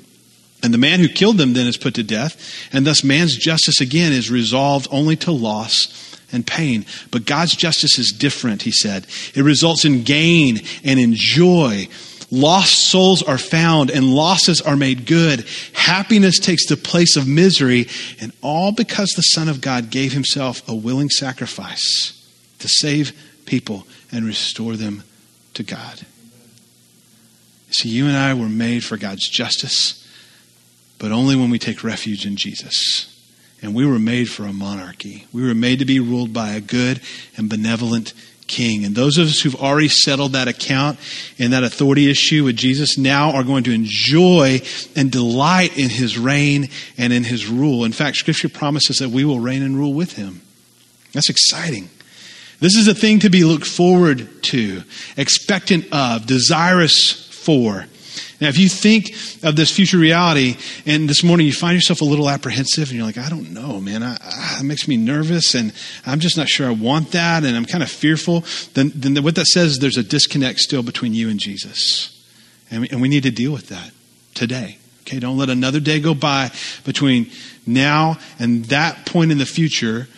And 0.63 0.75
the 0.75 0.79
man 0.79 1.01
who 1.01 1.09
killed 1.09 1.39
them 1.39 1.55
then 1.55 1.67
is 1.67 1.79
put 1.79 1.95
to 1.95 2.03
death. 2.03 2.69
And 2.73 2.87
thus 2.87 3.03
man's 3.03 3.37
justice 3.37 3.81
again 3.81 4.13
is 4.13 4.31
resolved 4.31 4.87
only 4.91 5.17
to 5.17 5.33
loss 5.33 6.10
and 6.33 6.47
pain. 6.47 6.87
But 7.11 7.27
God's 7.27 7.57
justice 7.57 7.99
is 7.99 8.13
different, 8.13 8.63
he 8.63 8.73
said. 8.73 9.07
It 9.35 9.43
results 9.43 9.85
in 9.85 10.03
gain 10.03 10.61
and 10.85 10.99
in 10.99 11.15
joy 11.15 11.89
Lost 12.31 12.91
souls 12.91 13.23
are 13.25 13.39
found 13.39 13.91
and 13.91 14.15
losses 14.15 14.61
are 14.61 14.77
made 14.77 15.05
good. 15.05 15.45
Happiness 15.73 16.39
takes 16.39 16.67
the 16.67 16.77
place 16.77 17.17
of 17.17 17.27
misery, 17.27 17.89
and 18.21 18.33
all 18.41 18.71
because 18.71 19.11
the 19.11 19.23
Son 19.23 19.49
of 19.49 19.61
God 19.61 19.91
gave 19.91 20.13
himself 20.13 20.67
a 20.69 20.75
willing 20.75 21.11
sacrifice 21.11 22.17
to 22.61 22.69
save 22.69 23.13
people 23.47 23.87
and 24.13 24.25
restore 24.25 24.77
them 24.77 25.03
to 25.55 25.65
God. 25.65 26.03
See, 27.73 27.89
you 27.89 28.07
and 28.07 28.17
I 28.17 28.35
were 28.35 28.49
made 28.49 28.85
for 28.85 28.97
God's 28.97 29.29
justice, 29.29 29.97
but 30.99 31.11
only 31.11 31.35
when 31.35 31.51
we 31.51 31.59
take 31.59 31.83
refuge 31.83 32.27
in 32.27 32.37
Jesus. 32.37 33.07
And 33.63 33.75
we 33.75 33.85
were 33.85 33.99
made 33.99 34.31
for 34.31 34.45
a 34.45 34.53
monarchy. 34.53 35.27
We 35.33 35.47
were 35.47 35.55
made 35.55 35.81
to 35.81 35.85
be 35.85 36.01
ruled 36.01 36.33
by 36.33 36.51
a 36.51 36.61
good 36.61 37.01
and 37.37 37.49
benevolent 37.49 38.15
king. 38.47 38.85
And 38.85 38.95
those 38.95 39.17
of 39.17 39.29
us 39.29 39.41
who've 39.41 39.57
already 39.57 39.89
settled 39.89 40.33
that 40.33 40.49
account 40.49 40.99
and 41.39 41.53
that 41.53 41.63
authority 41.63 42.11
issue 42.11 42.45
with 42.45 42.57
Jesus 42.57 42.99
now 42.99 43.33
are 43.33 43.45
going 43.45 43.65
to 43.65 43.73
enjoy 43.73 44.61
and 44.97 45.11
delight 45.11 45.79
in 45.79 45.89
his 45.89 46.19
reign 46.19 46.69
and 46.99 47.13
in 47.13 47.23
his 47.23 47.47
rule. 47.47 47.85
In 47.85 47.93
fact, 47.93 48.17
scripture 48.17 48.49
promises 48.49 48.99
that 48.99 49.11
we 49.11 49.25
will 49.25 49.41
reign 49.41 49.63
and 49.63 49.77
rule 49.77 49.95
with 49.95 50.15
him. 50.17 50.43
That's 51.13 51.31
exciting. 51.31 51.89
This 52.59 52.75
is 52.75 52.89
a 52.89 52.95
thing 52.95 53.21
to 53.21 53.31
be 53.31 53.45
looked 53.45 53.67
forward 53.67 54.43
to, 54.45 54.83
expectant 55.17 55.87
of, 55.93 56.27
desirous 56.27 57.11
for. 57.13 57.87
Now, 58.41 58.49
if 58.49 58.59
you 58.59 58.69
think 58.69 59.15
of 59.43 59.57
this 59.57 59.71
future 59.71 59.99
reality 59.99 60.57
and 60.87 61.09
this 61.09 61.23
morning 61.23 61.47
you 61.47 61.53
find 61.53 61.75
yourself 61.75 62.01
a 62.01 62.05
little 62.05 62.29
apprehensive 62.29 62.89
and 62.89 62.97
you're 62.97 63.07
like, 63.07 63.19
I 63.19 63.29
don't 63.29 63.53
know, 63.53 63.81
man, 63.81 64.03
I, 64.03 64.17
I, 64.21 64.57
it 64.61 64.65
makes 64.65 64.89
me 64.89 64.97
nervous 64.97 65.55
and 65.55 65.73
I'm 66.07 66.21
just 66.21 66.37
not 66.37 66.49
sure 66.49 66.67
I 66.67 66.73
want 66.73 67.13
that 67.13 67.45
and 67.45 67.57
I'm 67.57 67.67
kind 67.67 67.83
of 67.83 67.91
fearful, 67.91 68.45
then, 68.75 68.93
then 68.95 69.23
what 69.23 69.35
that 69.35 69.47
says 69.47 69.73
is 69.73 69.79
there's 69.79 69.99
a 69.99 70.03
disconnect 70.03 70.61
still 70.61 70.83
between 70.83 71.13
you 71.15 71.29
and 71.29 71.39
Jesus. 71.39 72.17
And 72.71 72.83
we, 72.83 72.89
and 72.89 73.03
we 73.03 73.09
need 73.09 73.25
to 73.25 73.31
deal 73.31 73.53
with 73.53 73.69
that 73.69 73.91
today. 74.35 74.79
Okay, 75.03 75.19
don't 75.19 75.37
let 75.37 75.51
another 75.51 75.81
day 75.81 76.01
go 76.01 76.15
by 76.15 76.51
between 76.85 77.31
now 77.67 78.17
and 78.39 78.65
that 78.67 79.07
point 79.07 79.33
in 79.33 79.39
the 79.39 79.47
future 79.47 80.09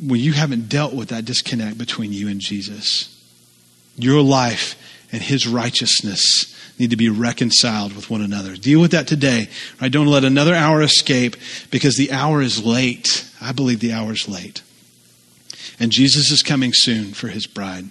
when 0.00 0.20
you 0.20 0.32
haven't 0.32 0.68
dealt 0.68 0.94
with 0.94 1.08
that 1.08 1.24
disconnect 1.24 1.76
between 1.76 2.12
you 2.12 2.28
and 2.28 2.40
Jesus. 2.40 3.16
Your 3.96 4.22
life 4.22 4.76
and 5.12 5.20
his 5.20 5.46
righteousness 5.46 6.56
need 6.80 6.90
to 6.90 6.96
be 6.96 7.10
reconciled 7.10 7.94
with 7.94 8.10
one 8.10 8.22
another. 8.22 8.56
Deal 8.56 8.80
with 8.80 8.90
that 8.92 9.06
today. 9.06 9.48
Right? 9.80 9.92
Don't 9.92 10.06
let 10.06 10.24
another 10.24 10.54
hour 10.54 10.82
escape 10.82 11.36
because 11.70 11.96
the 11.96 12.10
hour 12.10 12.40
is 12.40 12.64
late. 12.64 13.30
I 13.40 13.52
believe 13.52 13.80
the 13.80 13.92
hour 13.92 14.12
is 14.12 14.28
late. 14.28 14.62
And 15.78 15.92
Jesus 15.92 16.30
is 16.30 16.42
coming 16.42 16.72
soon 16.74 17.12
for 17.12 17.28
his 17.28 17.46
bride. 17.46 17.90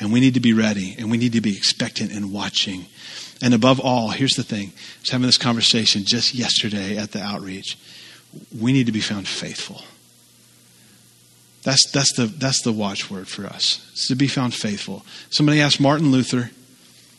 And 0.00 0.12
we 0.12 0.20
need 0.20 0.34
to 0.34 0.40
be 0.40 0.52
ready 0.52 0.94
and 0.98 1.10
we 1.10 1.18
need 1.18 1.32
to 1.32 1.40
be 1.40 1.56
expectant 1.56 2.12
and 2.12 2.32
watching. 2.32 2.86
And 3.42 3.54
above 3.54 3.80
all, 3.80 4.10
here's 4.10 4.36
the 4.36 4.42
thing. 4.42 4.68
I 4.68 5.00
was 5.00 5.10
having 5.10 5.26
this 5.26 5.36
conversation 5.36 6.04
just 6.04 6.34
yesterday 6.34 6.96
at 6.96 7.12
the 7.12 7.20
outreach. 7.20 7.76
We 8.58 8.72
need 8.72 8.86
to 8.86 8.92
be 8.92 9.00
found 9.00 9.28
faithful. 9.28 9.82
That's, 11.64 11.90
that's, 11.92 12.12
the, 12.16 12.26
that's 12.26 12.62
the 12.62 12.72
watchword 12.72 13.28
for 13.28 13.46
us. 13.46 13.88
It's 13.92 14.08
to 14.08 14.16
be 14.16 14.26
found 14.26 14.54
faithful. 14.54 15.04
Somebody 15.30 15.60
asked 15.60 15.80
Martin 15.80 16.10
Luther, 16.10 16.50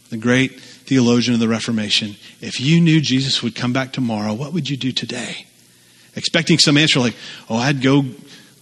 the 0.10 0.18
great 0.18 0.60
theologian 0.94 1.34
of 1.34 1.40
the 1.40 1.48
Reformation, 1.48 2.16
if 2.40 2.62
you 2.62 2.80
knew 2.80 3.02
Jesus 3.02 3.42
would 3.42 3.56
come 3.56 3.74
back 3.74 3.94
tomorrow, 3.94 4.32
what 4.32 4.54
would 4.54 4.70
you 4.70 4.78
do 4.78 4.92
today? 4.92 5.48
Expecting 6.16 6.60
some 6.60 6.78
answer 6.78 7.00
like, 7.00 7.16
oh, 7.50 7.58
I'd 7.58 7.82
go 7.82 8.06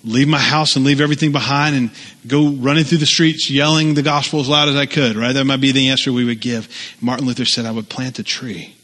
leave 0.06 0.30
my 0.30 0.40
house 0.40 0.78
and 0.78 0.86
leave 0.86 1.02
everything 1.02 1.34
behind 1.34 1.76
and 1.76 1.92
go 2.26 2.48
running 2.48 2.86
through 2.86 3.00
the 3.00 3.06
streets 3.06 3.52
yelling 3.52 3.96
the 3.96 4.02
gospel 4.02 4.40
as 4.40 4.48
loud 4.48 4.70
as 4.70 4.78
I 4.78 4.86
could, 4.86 5.18
right? 5.18 5.34
That 5.34 5.44
might 5.44 5.60
be 5.60 5.74
the 5.74 5.90
answer 5.90 6.14
we 6.14 6.24
would 6.24 6.40
give. 6.40 6.70
Martin 7.02 7.28
Luther 7.28 7.44
said, 7.44 7.66
I 7.66 7.72
would 7.72 7.90
plant 7.90 8.18
a 8.18 8.24
tree. 8.24 8.76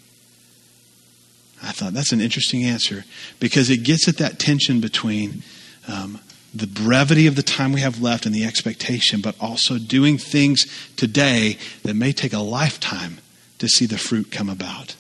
I 1.64 1.72
thought 1.72 1.94
that's 1.94 2.12
an 2.12 2.20
interesting 2.20 2.66
answer 2.66 3.06
because 3.40 3.70
it 3.70 3.78
gets 3.78 4.10
at 4.10 4.18
that 4.18 4.40
tension 4.40 4.82
between 4.82 5.42
um, 5.88 6.20
the 6.54 6.68
brevity 6.68 7.28
of 7.28 7.38
the 7.38 7.44
time 7.44 7.72
we 7.72 7.80
have 7.80 8.02
left 8.02 8.26
and 8.26 8.36
the 8.36 8.44
expectation, 8.44 9.22
but 9.22 9.36
also 9.40 9.78
doing 9.78 10.18
things 10.18 10.66
today 10.98 11.58
that 11.84 11.94
may 11.94 12.12
take 12.12 12.34
a 12.34 12.40
lifetime 12.40 13.20
to 13.60 13.68
see 13.68 13.86
the 13.86 13.98
fruit 13.98 14.32
come 14.32 14.50
about 14.50 14.96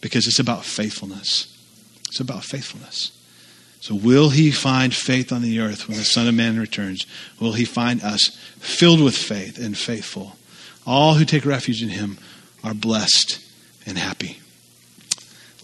because 0.00 0.26
it's 0.26 0.38
about 0.38 0.64
faithfulness. 0.64 1.56
It's 2.08 2.20
about 2.20 2.44
faithfulness. 2.44 3.16
So, 3.80 3.94
will 3.94 4.28
he 4.30 4.50
find 4.50 4.94
faith 4.94 5.32
on 5.32 5.40
the 5.40 5.60
earth 5.60 5.88
when 5.88 5.96
the 5.96 6.04
Son 6.04 6.28
of 6.28 6.34
Man 6.34 6.58
returns? 6.58 7.06
Will 7.40 7.52
he 7.52 7.64
find 7.64 8.02
us 8.02 8.36
filled 8.58 9.00
with 9.00 9.16
faith 9.16 9.58
and 9.58 9.76
faithful? 9.76 10.36
All 10.86 11.14
who 11.14 11.24
take 11.24 11.46
refuge 11.46 11.82
in 11.82 11.88
him 11.88 12.18
are 12.62 12.74
blessed 12.74 13.38
and 13.86 13.96
happy. 13.96 14.40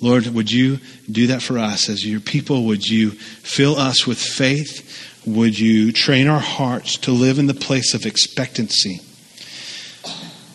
Lord, 0.00 0.26
would 0.28 0.50
you 0.50 0.78
do 1.10 1.26
that 1.28 1.42
for 1.42 1.58
us 1.58 1.88
as 1.88 2.06
your 2.06 2.20
people? 2.20 2.64
Would 2.64 2.86
you 2.88 3.10
fill 3.10 3.76
us 3.76 4.06
with 4.06 4.18
faith? 4.18 4.82
Would 5.26 5.58
you 5.58 5.92
train 5.92 6.28
our 6.28 6.40
hearts 6.40 6.96
to 6.98 7.12
live 7.12 7.38
in 7.38 7.46
the 7.46 7.54
place 7.54 7.92
of 7.94 8.06
expectancy? 8.06 9.00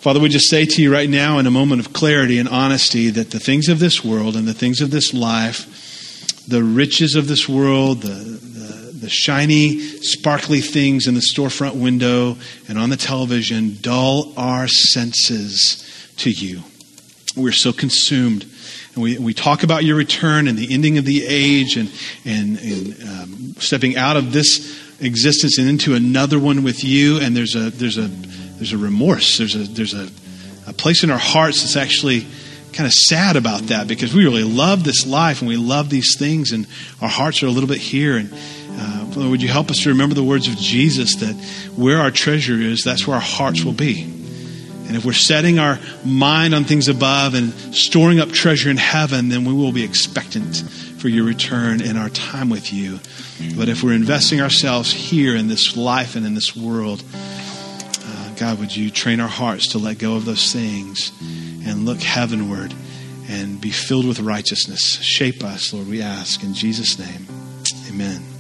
Father, 0.02 0.20
we 0.20 0.30
just 0.30 0.50
say 0.50 0.66
to 0.66 0.82
you 0.82 0.92
right 0.92 1.08
now, 1.08 1.38
in 1.38 1.46
a 1.46 1.52
moment 1.52 1.80
of 1.80 1.94
clarity 1.94 2.40
and 2.40 2.50
honesty, 2.50 3.12
that 3.12 3.30
the 3.30 3.40
things 3.40 3.70
of 3.70 3.78
this 3.78 4.04
world 4.04 4.36
and 4.36 4.48
the 4.48 4.54
things 4.54 4.82
of 4.82 4.90
this 4.90 5.14
life, 5.14 6.48
the 6.48 6.64
riches 6.64 7.14
of 7.14 7.28
this 7.28 7.48
world, 7.48 8.02
the, 8.02 8.08
the, 8.08 8.92
the 8.94 9.10
shiny, 9.12 9.80
sparkly 9.80 10.60
things 10.60 11.06
in 11.06 11.14
the 11.14 11.22
storefront 11.22 11.76
window 11.76 12.36
and 12.68 12.80
on 12.80 12.90
the 12.90 12.98
television 12.98 13.78
dull 13.80 14.34
our 14.38 14.68
senses 14.68 15.86
to 16.18 16.32
you. 16.32 16.64
We're 17.36 17.52
so 17.52 17.72
consumed. 17.72 18.48
And 18.96 19.04
we, 19.04 19.20
we 19.20 19.36
talk 19.36 19.62
about 19.62 19.84
your 19.84 19.98
return 19.98 20.48
and 20.48 20.58
the 20.58 20.74
ending 20.74 20.98
of 20.98 21.06
the 21.06 21.24
age 21.28 21.78
and, 21.78 21.92
and, 22.26 22.58
and 22.58 23.04
um, 23.04 23.54
stepping 23.60 23.98
out 23.98 24.18
of 24.18 24.34
this 24.34 25.00
existence 25.00 25.60
and 25.60 25.70
into 25.70 25.94
another 25.94 26.40
one 26.40 26.64
with 26.64 26.84
you. 26.84 27.20
And 27.20 27.38
there's 27.38 27.56
a, 27.56 27.70
there's 27.70 28.00
a, 28.00 28.10
there's 28.62 28.74
a 28.74 28.78
remorse. 28.78 29.39
There's 29.39 29.56
a, 29.56 29.63
there's 29.63 29.95
a, 29.95 30.08
a 30.67 30.74
place 30.74 31.04
in 31.04 31.10
our 31.10 31.17
hearts 31.17 31.62
that's 31.62 31.76
actually 31.76 32.28
kind 32.74 32.86
of 32.86 32.93
sad 32.93 33.36
about 33.36 33.62
that 33.63 33.88
because 33.88 34.13
we 34.13 34.24
really 34.24 34.43
love 34.43 34.84
this 34.84 35.08
life 35.08 35.41
and 35.41 35.47
we 35.47 35.58
love 35.58 35.89
these 35.89 36.15
things 36.15 36.52
and 36.52 36.67
our 37.02 37.10
hearts 37.10 37.41
are 37.41 37.47
a 37.47 37.50
little 37.50 37.67
bit 37.67 37.80
here. 37.80 38.17
And 38.17 38.32
uh, 38.78 39.28
would 39.32 39.41
you 39.41 39.47
help 39.47 39.71
us 39.71 39.82
to 39.82 39.89
remember 39.89 40.13
the 40.13 40.24
words 40.24 40.47
of 40.47 40.58
Jesus 40.58 41.15
that 41.15 41.34
where 41.76 41.97
our 41.97 42.12
treasure 42.12 42.54
is, 42.54 42.84
that's 42.84 43.08
where 43.08 43.15
our 43.15 43.21
hearts 43.21 43.63
will 43.63 43.74
be. 43.74 44.04
And 44.04 44.95
if 44.95 45.06
we're 45.06 45.13
setting 45.13 45.58
our 45.58 45.80
mind 46.06 46.54
on 46.54 46.63
things 46.63 46.88
above 46.88 47.34
and 47.34 47.54
storing 47.74 48.19
up 48.19 48.30
treasure 48.30 48.69
in 48.69 48.78
heaven, 48.78 49.30
then 49.30 49.43
we 49.43 49.54
will 49.54 49.71
be 49.71 49.84
expectant 49.84 50.58
for 51.00 51.10
your 51.10 51.26
return 51.26 51.82
and 51.82 51.97
our 51.97 52.10
time 52.10 52.52
with 52.52 52.71
you. 52.71 53.00
But 53.58 53.69
if 53.69 53.82
we're 53.82 53.93
investing 53.93 54.39
ourselves 54.39 54.93
here 54.93 55.36
in 55.36 55.47
this 55.47 55.76
life 55.76 56.15
and 56.15 56.28
in 56.28 56.36
this 56.36 56.56
world, 56.56 57.04
God, 58.42 58.60
would 58.60 58.76
you 58.76 58.90
train 58.90 59.20
our 59.20 59.28
hearts 59.28 59.70
to 59.74 59.78
let 59.78 60.00
go 60.00 60.16
of 60.16 60.26
those 60.26 60.52
things? 60.52 61.12
and 61.66 61.86
look 61.86 62.02
heavenward 62.02 62.74
and 63.30 63.62
be 63.62 63.70
filled 63.70 64.08
with 64.08 64.20
righteousness. 64.20 64.98
Shape 65.02 65.44
us, 65.44 65.74
Lord, 65.74 65.88
we 65.88 66.02
ask. 66.02 66.44
In 66.44 66.54
Jesus' 66.54 66.98
name, 66.98 67.28
amen. 67.90 68.31